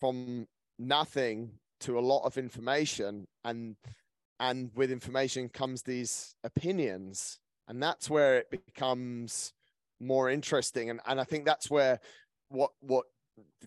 [0.00, 0.46] from
[0.78, 3.76] nothing to a lot of information and
[4.40, 9.52] and with information comes these opinions and that's where it becomes
[10.00, 12.00] more interesting and and I think that's where
[12.48, 13.06] what what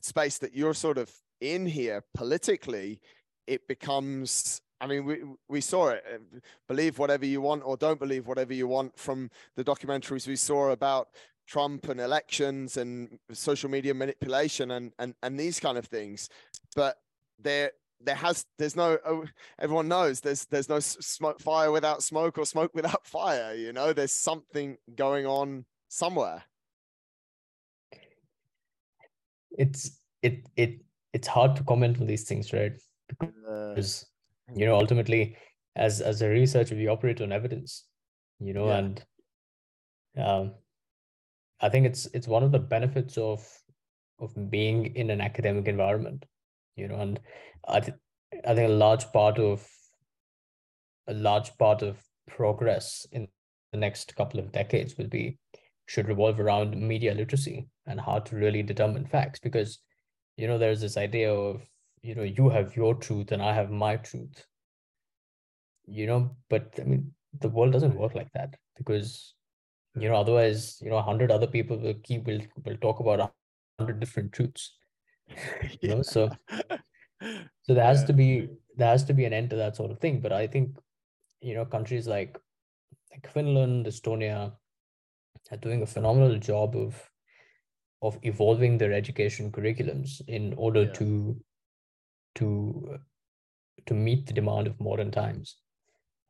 [0.02, 1.12] space that you're sort of
[1.42, 3.00] in here politically,
[3.48, 6.04] it becomes I mean, we we saw it.
[6.14, 10.36] Uh, believe whatever you want, or don't believe whatever you want from the documentaries we
[10.36, 11.08] saw about
[11.48, 16.30] Trump and elections and social media manipulation and and and these kind of things.
[16.76, 16.98] But
[17.40, 17.72] there
[18.02, 19.26] there has there's no oh,
[19.60, 23.54] everyone knows there's there's no smoke fire without smoke or smoke without fire.
[23.54, 26.44] You know, there's something going on somewhere
[29.58, 30.82] it's it it
[31.14, 32.74] it's hard to comment on these things, right?
[33.08, 34.06] Because
[34.54, 35.38] you know, ultimately,
[35.76, 37.86] as as a researcher, we operate on evidence,
[38.40, 38.78] you know, yeah.
[38.78, 39.06] and
[40.18, 40.54] um,
[41.62, 43.48] I think it's it's one of the benefits of
[44.20, 46.26] of being in an academic environment,
[46.76, 47.20] you know, and
[47.68, 47.98] I th-
[48.48, 49.68] I think a large part of
[51.08, 53.28] a large part of progress in
[53.72, 55.38] the next couple of decades will be
[55.88, 59.80] should revolve around media literacy and how to really determine facts because
[60.38, 61.62] you know there's this idea of
[62.02, 64.46] you know you have your truth and i have my truth.
[65.88, 69.35] You know but i mean the world doesn't work like that because
[69.98, 74.00] you know otherwise you know 100 other people will keep will, will talk about 100
[74.00, 74.76] different truths
[75.82, 76.30] you know so
[77.64, 78.08] so there has yeah.
[78.08, 80.46] to be there has to be an end to that sort of thing but i
[80.46, 80.78] think
[81.42, 82.38] you know countries like
[83.12, 84.52] like finland estonia
[85.52, 87.02] are doing a phenomenal job of
[88.02, 90.94] of evolving their education curriculums in order yeah.
[90.94, 91.42] to
[92.36, 93.00] to
[93.86, 95.58] to meet the demand of modern times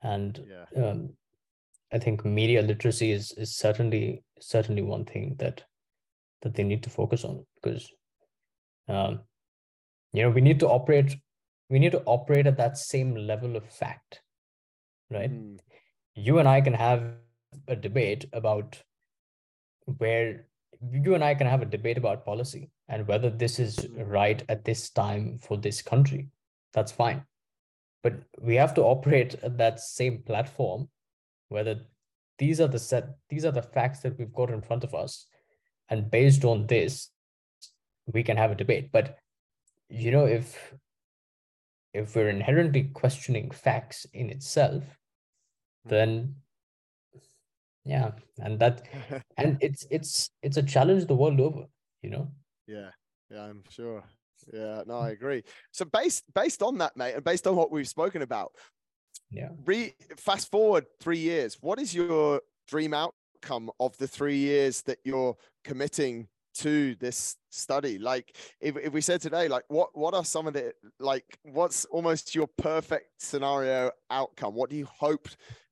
[0.04, 0.84] and yeah.
[0.84, 1.10] um,
[1.94, 5.64] i think media literacy is is certainly certainly one thing that
[6.42, 7.92] that they need to focus on because
[8.88, 9.20] um,
[10.14, 11.16] you know we need to operate
[11.70, 14.22] we need to operate at that same level of fact
[15.10, 15.58] right mm.
[16.14, 17.14] you and i can have
[17.68, 18.82] a debate about
[19.86, 20.46] where
[20.92, 24.66] you and I can have a debate about policy and whether this is right at
[24.66, 26.30] this time for this country.
[26.74, 27.24] That's fine.
[28.04, 30.90] But we have to operate at that same platform,
[31.50, 31.82] whether
[32.38, 35.28] these are the set, these are the facts that we've got in front of us.
[35.90, 37.10] And based on this,
[38.06, 38.92] we can have a debate.
[38.92, 39.18] But
[39.90, 40.74] you know, if
[41.94, 44.84] if we're inherently questioning facts in itself,
[45.84, 45.90] hmm.
[45.90, 46.36] then
[47.86, 48.82] yeah and that
[49.38, 51.66] and it's it's it's a challenge the world over
[52.02, 52.32] you know?
[52.68, 52.90] Yeah.
[53.30, 54.04] Yeah i'm sure.
[54.54, 55.44] Yeah no i agree.
[55.72, 58.52] So based based on that mate and based on what we've spoken about
[59.32, 59.50] yeah.
[59.66, 65.00] Re fast forward three years what is your dream outcome of the three years that
[65.04, 67.98] you're committing to this study?
[67.98, 71.86] Like if, if we said today like what what are some of the like what's
[71.86, 74.54] almost your perfect scenario outcome?
[74.54, 75.28] What do you hope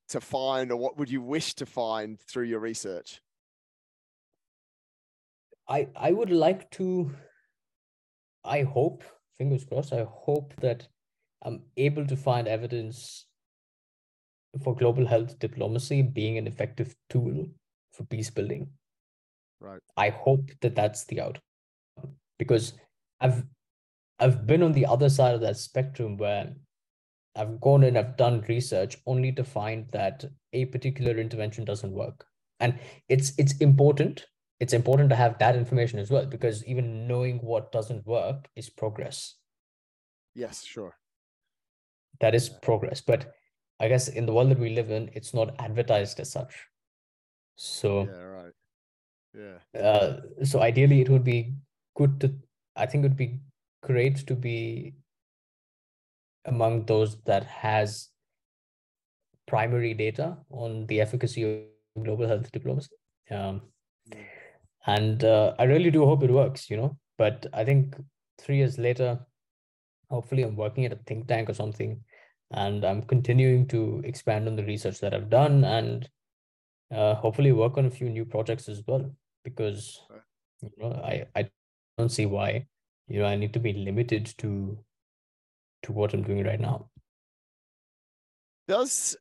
[0.10, 3.22] to find or what would you wish to find through your research?
[5.70, 7.12] I I would like to
[8.44, 9.04] I hope,
[9.38, 10.88] fingers crossed, I hope that
[11.42, 13.26] I'm able to find evidence
[14.62, 17.48] for global health diplomacy being an effective tool
[17.92, 18.70] for peace building.
[19.60, 19.80] Right.
[19.98, 21.42] I hope that that's the outcome
[22.38, 22.74] because
[23.22, 23.44] I've
[24.20, 26.54] I've been on the other side of that spectrum where
[27.36, 30.24] I've gone and I've done research only to find that
[30.54, 32.26] a particular intervention doesn't work.
[32.60, 32.80] And
[33.10, 34.28] it's it's important.
[34.60, 38.70] It's important to have that information as well, because even knowing what doesn't work is
[38.70, 39.36] progress.
[40.36, 40.96] Yes, sure.
[42.20, 43.02] That is progress.
[43.02, 43.34] But
[43.80, 46.68] I guess in the world that we live in, it's not advertised as such.
[47.56, 48.54] So yeah, right.
[49.74, 49.80] Yeah.
[49.80, 51.54] Uh, so ideally it would be
[51.96, 52.34] good to
[52.76, 53.40] I think it would be
[53.82, 54.96] great to be
[56.46, 58.10] among those that has
[59.48, 62.90] primary data on the efficacy of global health diplomacy.
[63.32, 63.62] Um,
[64.86, 66.98] and uh, I really do hope it works, you know.
[67.18, 67.96] But I think
[68.40, 69.20] three years later,
[70.10, 72.04] hopefully, I'm working at a think tank or something,
[72.52, 76.10] and I'm continuing to expand on the research that I've done, and
[76.92, 79.12] uh, hopefully work on a few new projects as well.
[79.44, 80.02] Because
[80.62, 81.50] you know, I I
[81.98, 82.66] don't see why
[83.08, 84.78] you know I need to be limited to
[85.84, 86.90] to what I'm doing right now.
[88.68, 89.18] Does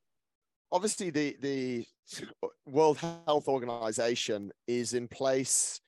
[0.70, 1.86] obviously the the
[2.66, 5.80] World Health Organization is in place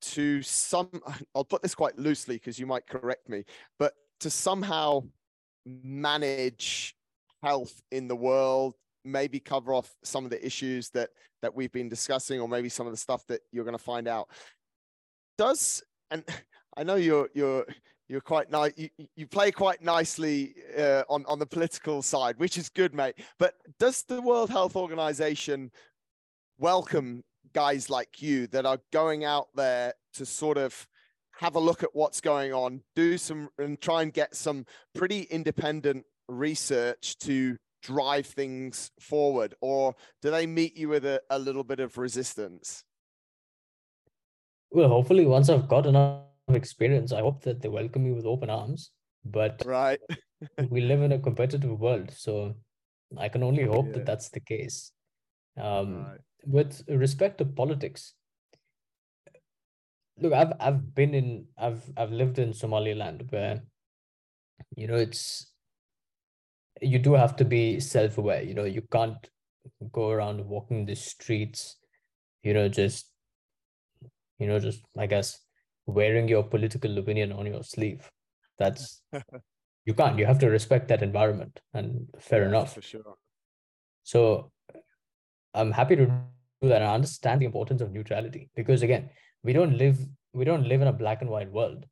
[0.00, 0.88] to some
[1.34, 3.44] I'll put this quite loosely because you might correct me,
[3.78, 5.02] but to somehow
[5.66, 6.94] manage
[7.42, 11.10] health in the world, maybe cover off some of the issues that
[11.42, 14.08] that we've been discussing or maybe some of the stuff that you're going to find
[14.08, 14.28] out.
[15.36, 16.24] Does and
[16.76, 17.66] I know you're you're
[18.08, 18.72] you're quite nice.
[18.76, 23.16] You, you play quite nicely uh, on on the political side, which is good, mate.
[23.38, 25.70] But does the World Health Organization
[26.58, 30.86] welcome guys like you that are going out there to sort of
[31.38, 35.22] have a look at what's going on, do some and try and get some pretty
[35.22, 41.64] independent research to drive things forward, or do they meet you with a, a little
[41.64, 42.84] bit of resistance?
[44.70, 48.50] Well, hopefully, once I've got enough experience, I hope that they welcome me with open
[48.50, 48.90] arms.
[49.24, 50.00] But right,
[50.70, 52.56] we live in a competitive world, so
[53.16, 53.92] I can only hope yeah.
[53.92, 54.92] that that's the case.
[55.56, 56.18] Um, right.
[56.44, 58.14] With respect to politics,
[60.20, 63.62] look, I've I've been in I've I've lived in Somaliland where,
[64.76, 65.52] you know, it's
[66.80, 68.42] you do have to be self-aware.
[68.42, 69.16] You know, you can't
[69.92, 71.76] go around walking the streets,
[72.42, 73.12] you know, just
[74.38, 75.40] you know, just I guess
[75.86, 78.10] wearing your political opinion on your sleeve.
[78.58, 79.02] That's
[79.84, 80.18] you can't.
[80.18, 82.74] You have to respect that environment, and fair Yeah, enough.
[82.74, 83.16] For sure.
[84.04, 84.50] So
[85.54, 86.82] I'm happy to do that.
[86.82, 89.10] I understand the importance of neutrality because again,
[89.42, 89.98] we don't live
[90.32, 91.86] we don't live in a black and white world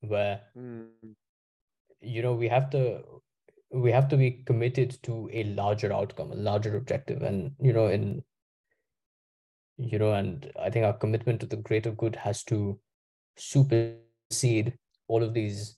[0.00, 0.88] where Mm,
[2.00, 3.02] you know we have to
[3.70, 7.86] we have to be committed to a larger outcome, a larger objective, and you know
[7.86, 8.22] in
[9.80, 12.78] you know, and I think our commitment to the greater good has to
[13.36, 14.74] supersede
[15.08, 15.76] all of these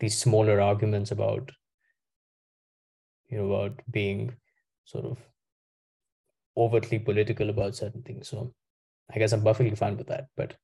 [0.00, 1.50] these smaller arguments about
[3.28, 4.34] you know about being
[4.84, 5.18] sort of
[6.56, 8.28] overtly political about certain things.
[8.28, 8.54] So
[9.14, 10.54] i guess i'm perfectly fine with that but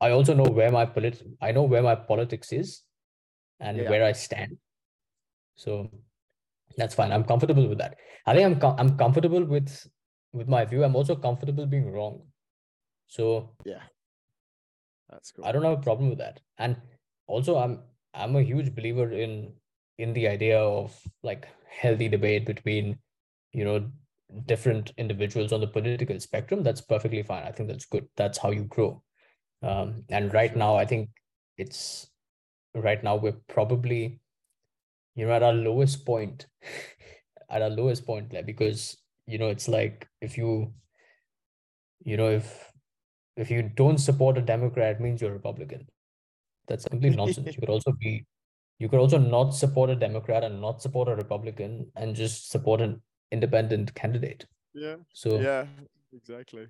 [0.00, 2.82] i also know where my polit i know where my politics is
[3.60, 3.90] and Yeah.
[3.90, 4.56] where i stand
[5.54, 5.90] so
[6.76, 9.70] that's fine i'm comfortable with that i think i'm com- i'm comfortable with
[10.32, 12.20] with my view i'm also comfortable being wrong
[13.08, 13.82] so yeah.
[15.10, 15.44] That's cool.
[15.44, 16.40] I don't have a problem with that.
[16.58, 16.76] And
[17.26, 17.82] also I'm
[18.14, 19.52] I'm a huge believer in
[19.98, 22.98] in the idea of like healthy debate between,
[23.52, 23.90] you know,
[24.46, 26.62] different individuals on the political spectrum.
[26.62, 27.44] That's perfectly fine.
[27.44, 28.08] I think that's good.
[28.16, 29.02] That's how you grow.
[29.62, 31.10] Um, and right now I think
[31.58, 32.10] it's
[32.74, 34.20] right now we're probably,
[35.14, 36.46] you know, at our lowest point,
[37.50, 40.72] at our lowest point, like because you know, it's like if you,
[42.04, 42.70] you know, if
[43.36, 45.86] if you don't support a Democrat, means you're a Republican.
[46.66, 47.54] That's complete nonsense.
[47.54, 48.26] You could also be,
[48.78, 52.80] you could also not support a Democrat and not support a Republican and just support
[52.80, 53.00] an
[53.32, 54.44] independent candidate.
[54.74, 54.96] yeah.
[55.12, 55.66] So, Yeah.
[56.12, 56.66] Exactly.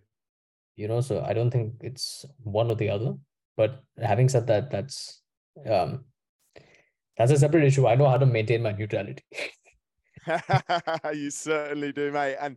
[0.77, 3.15] you know, so I don't think it's one or the other.
[3.57, 5.23] But having said that, that's
[5.67, 6.05] um
[7.17, 7.87] that's a separate issue.
[7.87, 9.23] I know how to maintain my neutrality.
[11.15, 12.37] you certainly do, mate.
[12.41, 12.57] And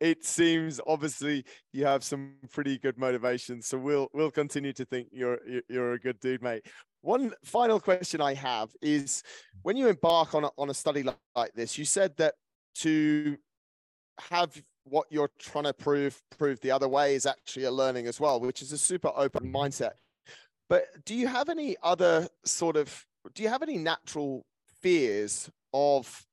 [0.00, 3.62] it seems obviously you have some pretty good motivation.
[3.62, 5.38] So we'll we'll continue to think you're
[5.68, 6.66] you're- a good dude, mate.
[7.02, 9.22] One final question I have is
[9.62, 12.34] when you embark on a, on a study like, like this, you said that
[12.76, 13.36] to
[14.18, 18.18] have what you're trying to prove prove the other way is actually a learning as
[18.18, 19.92] well, which is a super open mindset.
[20.68, 24.44] But do you have any other sort of do you have any natural
[24.80, 26.26] fears of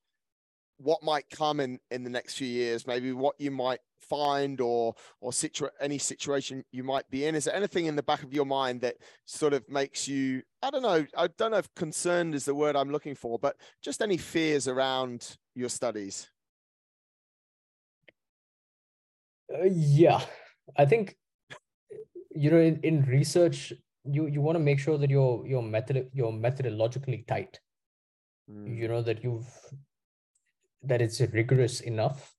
[0.77, 4.95] what might come in in the next few years maybe what you might find or
[5.21, 5.31] or
[5.79, 8.81] any situation you might be in is there anything in the back of your mind
[8.81, 12.55] that sort of makes you i don't know i don't know if concerned is the
[12.55, 16.27] word i'm looking for but just any fears around your studies?
[19.53, 20.21] Uh, yeah,
[20.77, 21.15] I think
[22.31, 23.73] you know in, in research
[24.05, 27.59] you you want to make sure that you're you're method you're methodologically tight.
[28.47, 29.47] You know that you've
[30.83, 32.33] that it's rigorous enough,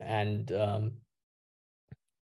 [0.00, 0.92] and um,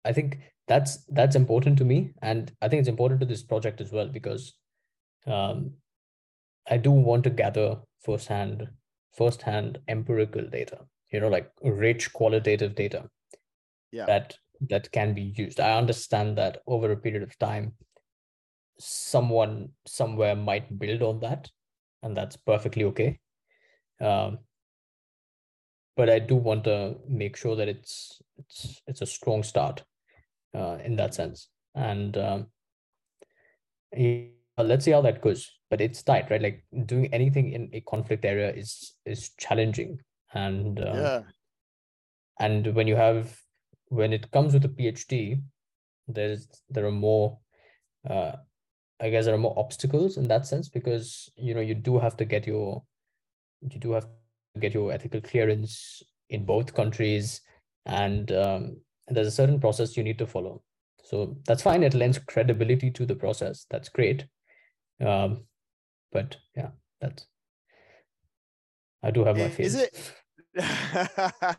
[0.06, 3.82] I think that's that's important to me, and I think it's important to this project
[3.82, 4.54] as well because
[5.26, 5.74] um,
[6.70, 8.70] I do want to gather firsthand
[9.18, 10.80] firsthand empirical data.
[11.12, 13.10] You know, like rich qualitative data
[13.92, 14.06] yeah.
[14.06, 14.36] that
[14.70, 15.60] that can be used.
[15.60, 17.74] I understand that over a period of time
[18.80, 21.50] someone somewhere might build on that
[22.04, 23.20] and that's perfectly okay.
[24.00, 24.40] Um,
[25.96, 29.84] but i do want to make sure that it's it's it's a strong start
[30.54, 31.50] uh, in that sense.
[31.76, 32.48] And um,
[34.58, 35.52] yeah, let's see how that goes.
[35.70, 36.42] But it's tight right?
[36.42, 40.00] Like doing anything in a conflict area is is challenging.
[40.34, 41.22] And um, yeah.
[42.40, 43.38] and when you have
[43.90, 45.42] when it comes with a phd
[46.10, 47.40] there's there are more
[48.10, 48.34] uh,
[49.00, 52.18] i guess there are more obstacles in that sense because you know you do have
[52.18, 52.84] to get your
[53.62, 57.42] you do have to get your ethical clearance in both countries.
[57.86, 58.78] And um,
[59.08, 60.62] and there's a certain process you need to follow.
[61.04, 61.84] So that's fine.
[61.84, 63.66] It lends credibility to the process.
[63.70, 64.26] That's great
[65.06, 65.44] um,
[66.12, 66.70] but yeah
[67.02, 67.28] that's
[69.04, 70.14] i do have my fears is it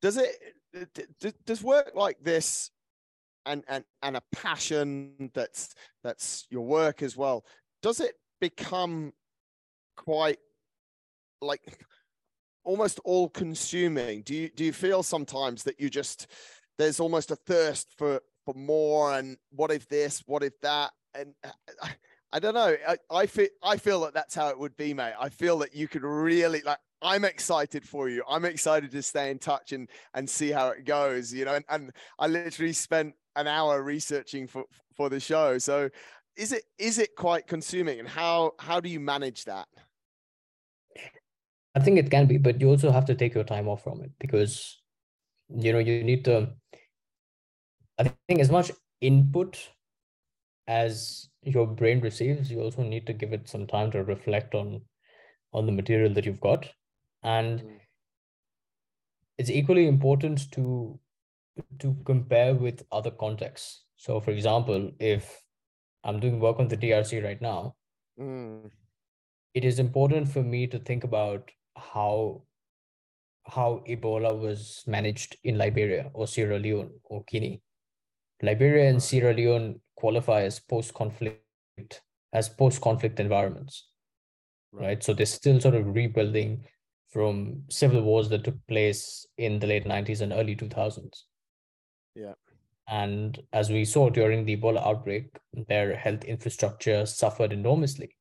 [0.00, 2.70] does it does work like this
[3.46, 7.44] and and and a passion that's that's your work as well
[7.82, 9.12] does it become
[9.96, 10.38] quite
[11.40, 11.84] like
[12.64, 16.26] almost all consuming do you do you feel sometimes that you just
[16.76, 21.34] there's almost a thirst for for more and what if this what if that and
[21.44, 21.50] uh,
[21.82, 21.90] I,
[22.32, 25.14] I don't know I, I feel i feel that that's how it would be mate.
[25.18, 28.22] I feel that you could really like i'm excited for you.
[28.28, 31.64] I'm excited to stay in touch and and see how it goes you know and,
[31.68, 34.64] and i literally spent an hour researching for
[34.94, 35.58] for the show.
[35.58, 35.88] So
[36.36, 39.68] is it is it quite consuming and how how do you manage that?
[41.74, 44.02] I think it can be, but you also have to take your time off from
[44.02, 44.82] it because
[45.48, 46.50] you know you need to.
[47.98, 49.70] I think as much input
[50.68, 54.82] as your brain receives, you also need to give it some time to reflect on
[55.54, 56.70] on the material that you've got.
[57.22, 57.78] And mm.
[59.38, 61.00] it's equally important to
[61.80, 63.84] to compare with other contexts.
[63.96, 65.42] So for example, if
[66.04, 67.74] I'm doing work on the DRC right now,
[68.20, 68.70] mm.
[69.54, 72.42] it is important for me to think about how
[73.46, 77.62] how Ebola was managed in Liberia or Sierra Leone or Guinea.
[78.42, 83.88] Liberia and Sierra Leone qualify as post-conflict as post-conflict environments,
[84.72, 84.86] right.
[84.86, 85.02] right?
[85.02, 86.64] So they're still sort of rebuilding
[87.10, 91.22] from civil wars that took place in the late 90s and early 2000s.
[92.14, 92.34] Yeah.
[92.86, 95.30] And as we saw during the Ebola outbreak,
[95.68, 98.14] their health infrastructure suffered enormously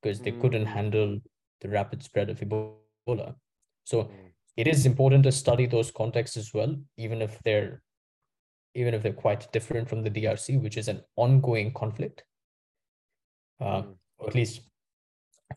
[0.00, 0.40] because they mm.
[0.40, 1.18] couldn't handle
[1.60, 3.34] the rapid spread of Ebola.
[3.84, 4.10] So mm.
[4.56, 7.82] it is important to study those contexts as well, even if they're
[8.74, 12.24] even if they're quite different from the DRC, which is an ongoing conflict.
[13.60, 13.94] Uh, mm.
[14.18, 14.62] Or at least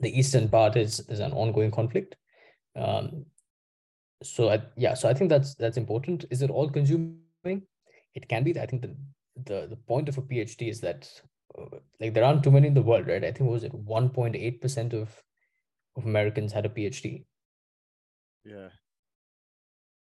[0.01, 2.15] the eastern part is is an ongoing conflict.
[2.75, 3.25] Um,
[4.23, 6.25] so I, yeah, so I think that's that's important.
[6.29, 7.61] Is it all consuming?
[8.13, 8.59] It can be.
[8.59, 8.95] I think the
[9.45, 11.09] the the point of a PhD is that
[11.57, 13.23] uh, like there aren't too many in the world, right?
[13.23, 15.21] I think was it one point eight percent of
[15.95, 17.25] of Americans had a PhD.
[18.43, 18.69] Yeah,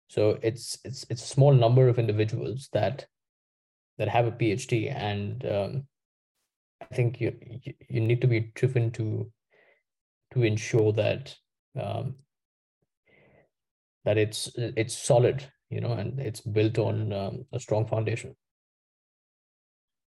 [0.07, 3.05] so it's it's it's a small number of individuals that
[3.97, 5.87] that have a PhD, and um,
[6.81, 9.31] I think you, you, you need to be driven to
[10.33, 11.35] to ensure that
[11.79, 12.15] um,
[14.05, 18.35] that it's it's solid, you know, and it's built on um, a strong foundation.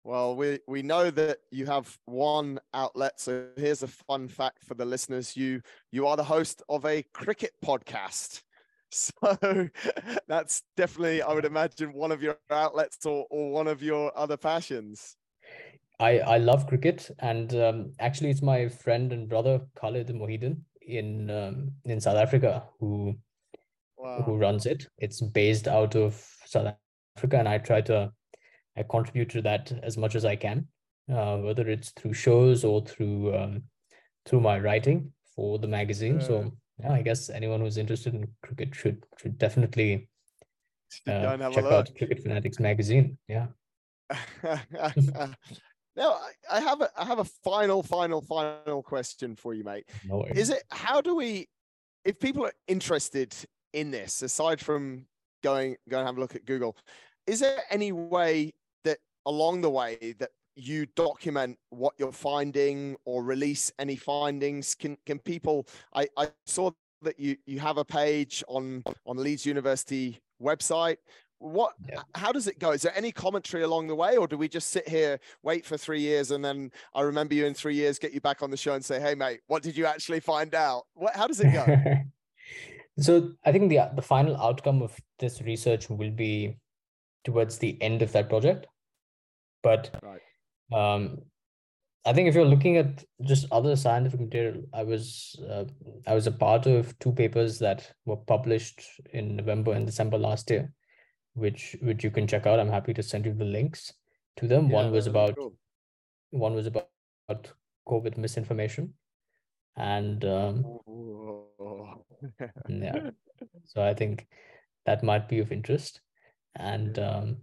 [0.04, 3.20] Well, we we know that you have one outlet.
[3.20, 5.62] So here's a fun fact for the listeners: you
[5.92, 8.42] you are the host of a cricket podcast.
[8.98, 9.70] So
[10.28, 14.38] that's definitely, I would imagine, one of your outlets or, or one of your other
[14.38, 15.16] passions.
[16.00, 21.30] I, I love cricket, and um, actually, it's my friend and brother Khalid Mohidin in
[21.32, 23.16] um, in South Africa who
[23.98, 24.22] wow.
[24.24, 24.88] who runs it.
[25.00, 26.76] It's based out of South
[27.18, 28.12] Africa, and I try to
[28.78, 30.68] I contribute to that as much as I can,
[31.12, 33.64] uh, whether it's through shows or through um,
[34.26, 36.20] through my writing for the magazine.
[36.20, 36.28] Yeah.
[36.28, 40.08] So yeah, I guess anyone who's interested in cricket should should definitely
[41.08, 43.18] uh, check out Cricket Fanatics magazine.
[43.28, 43.48] Yeah.
[45.96, 46.18] now
[46.52, 49.86] I have a I have a final final final question for you, mate.
[50.06, 51.48] No Is it how do we,
[52.06, 53.36] if people are interested
[53.74, 55.06] in this, aside from
[55.44, 56.78] going go and have a look at Google,
[57.26, 58.54] is there any way
[58.84, 64.76] that along the way that you document what you're finding or release any findings?
[64.76, 66.72] Can can people i i saw
[67.04, 70.98] that you you have a page on on leeds university website.
[71.40, 72.02] What yeah.
[72.16, 72.72] how does it go?
[72.72, 75.78] Is there any commentary along the way or do we just sit here wait for
[75.78, 78.58] three years and then i remember you in three years get you back on the
[78.58, 80.84] show and say hey mate what did you actually find out?
[80.96, 81.66] What how does it go?
[83.00, 86.58] So i think the the final outcome of this research will be
[87.24, 88.66] towards the end of that project.
[89.62, 90.22] But right
[90.74, 91.20] um,
[92.08, 95.66] I think if you're looking at just other scientific material, I was uh,
[96.06, 100.50] I was a part of two papers that were published in November and December last
[100.50, 100.72] year,
[101.34, 102.62] which which you can check out.
[102.62, 103.92] I'm happy to send you the links
[104.38, 104.70] to them.
[104.70, 105.54] Yeah, one was about cool.
[106.30, 106.88] one was about,
[107.28, 107.52] about
[107.90, 108.94] COVID misinformation,
[109.76, 110.64] and um,
[112.70, 113.10] yeah,
[113.66, 114.28] so I think
[114.86, 116.00] that might be of interest,
[116.56, 117.38] and um,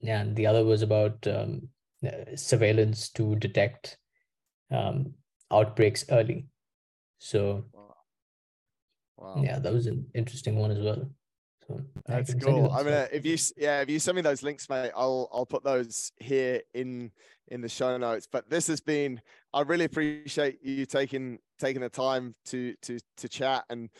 [0.00, 1.68] yeah, and the other was about um,
[2.34, 3.98] surveillance to detect
[4.70, 5.14] um,
[5.50, 6.46] outbreaks early.
[7.18, 7.94] So, wow.
[9.18, 9.42] Wow.
[9.42, 11.10] yeah, that was an interesting one as well.
[11.66, 12.72] So that's cool.
[12.72, 15.46] I mean, uh, if you yeah, if you send me those links, mate, I'll I'll
[15.46, 17.12] put those here in
[17.48, 18.26] in the show notes.
[18.30, 19.20] But this has been
[19.52, 23.90] I really appreciate you taking taking the time to to to chat and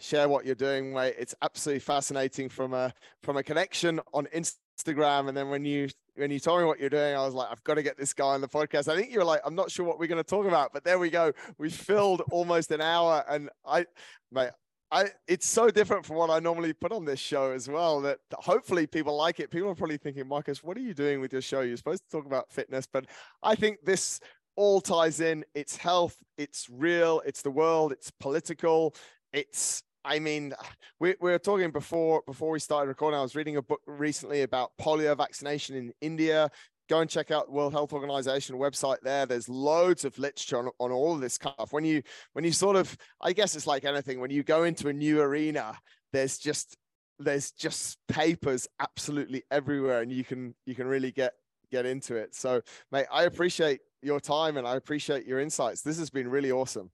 [0.00, 1.14] share what you're doing, mate.
[1.18, 2.92] It's absolutely fascinating from a
[3.22, 4.56] from a connection on Instagram,
[4.88, 7.64] and then when you when you told me what you're doing, I was like, I've
[7.64, 8.88] got to get this guy on the podcast.
[8.88, 10.98] I think you're like, I'm not sure what we're going to talk about, but there
[10.98, 11.32] we go.
[11.58, 13.86] We filled almost an hour, and I,
[14.30, 14.50] mate,
[14.92, 18.00] I, it's so different from what I normally put on this show as well.
[18.00, 19.50] That hopefully people like it.
[19.50, 21.60] People are probably thinking, Marcus, what are you doing with your show?
[21.60, 23.06] You're supposed to talk about fitness, but
[23.42, 24.20] I think this
[24.56, 25.44] all ties in.
[25.54, 28.94] It's health, it's real, it's the world, it's political,
[29.32, 30.54] it's I mean,
[30.98, 33.18] we, we were talking before before we started recording.
[33.18, 36.50] I was reading a book recently about polio vaccination in India.
[36.88, 39.24] Go and check out World Health Organization website there.
[39.26, 41.68] There's loads of literature on, on all of this stuff.
[41.72, 44.20] When you when you sort of, I guess it's like anything.
[44.20, 45.78] When you go into a new arena,
[46.12, 46.76] there's just
[47.18, 51.34] there's just papers absolutely everywhere, and you can you can really get
[51.70, 52.34] get into it.
[52.34, 55.82] So, mate, I appreciate your time and I appreciate your insights.
[55.82, 56.90] This has been really awesome.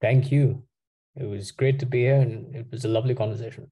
[0.00, 0.62] Thank you.
[1.16, 3.70] It was great to be here and it was a lovely conversation.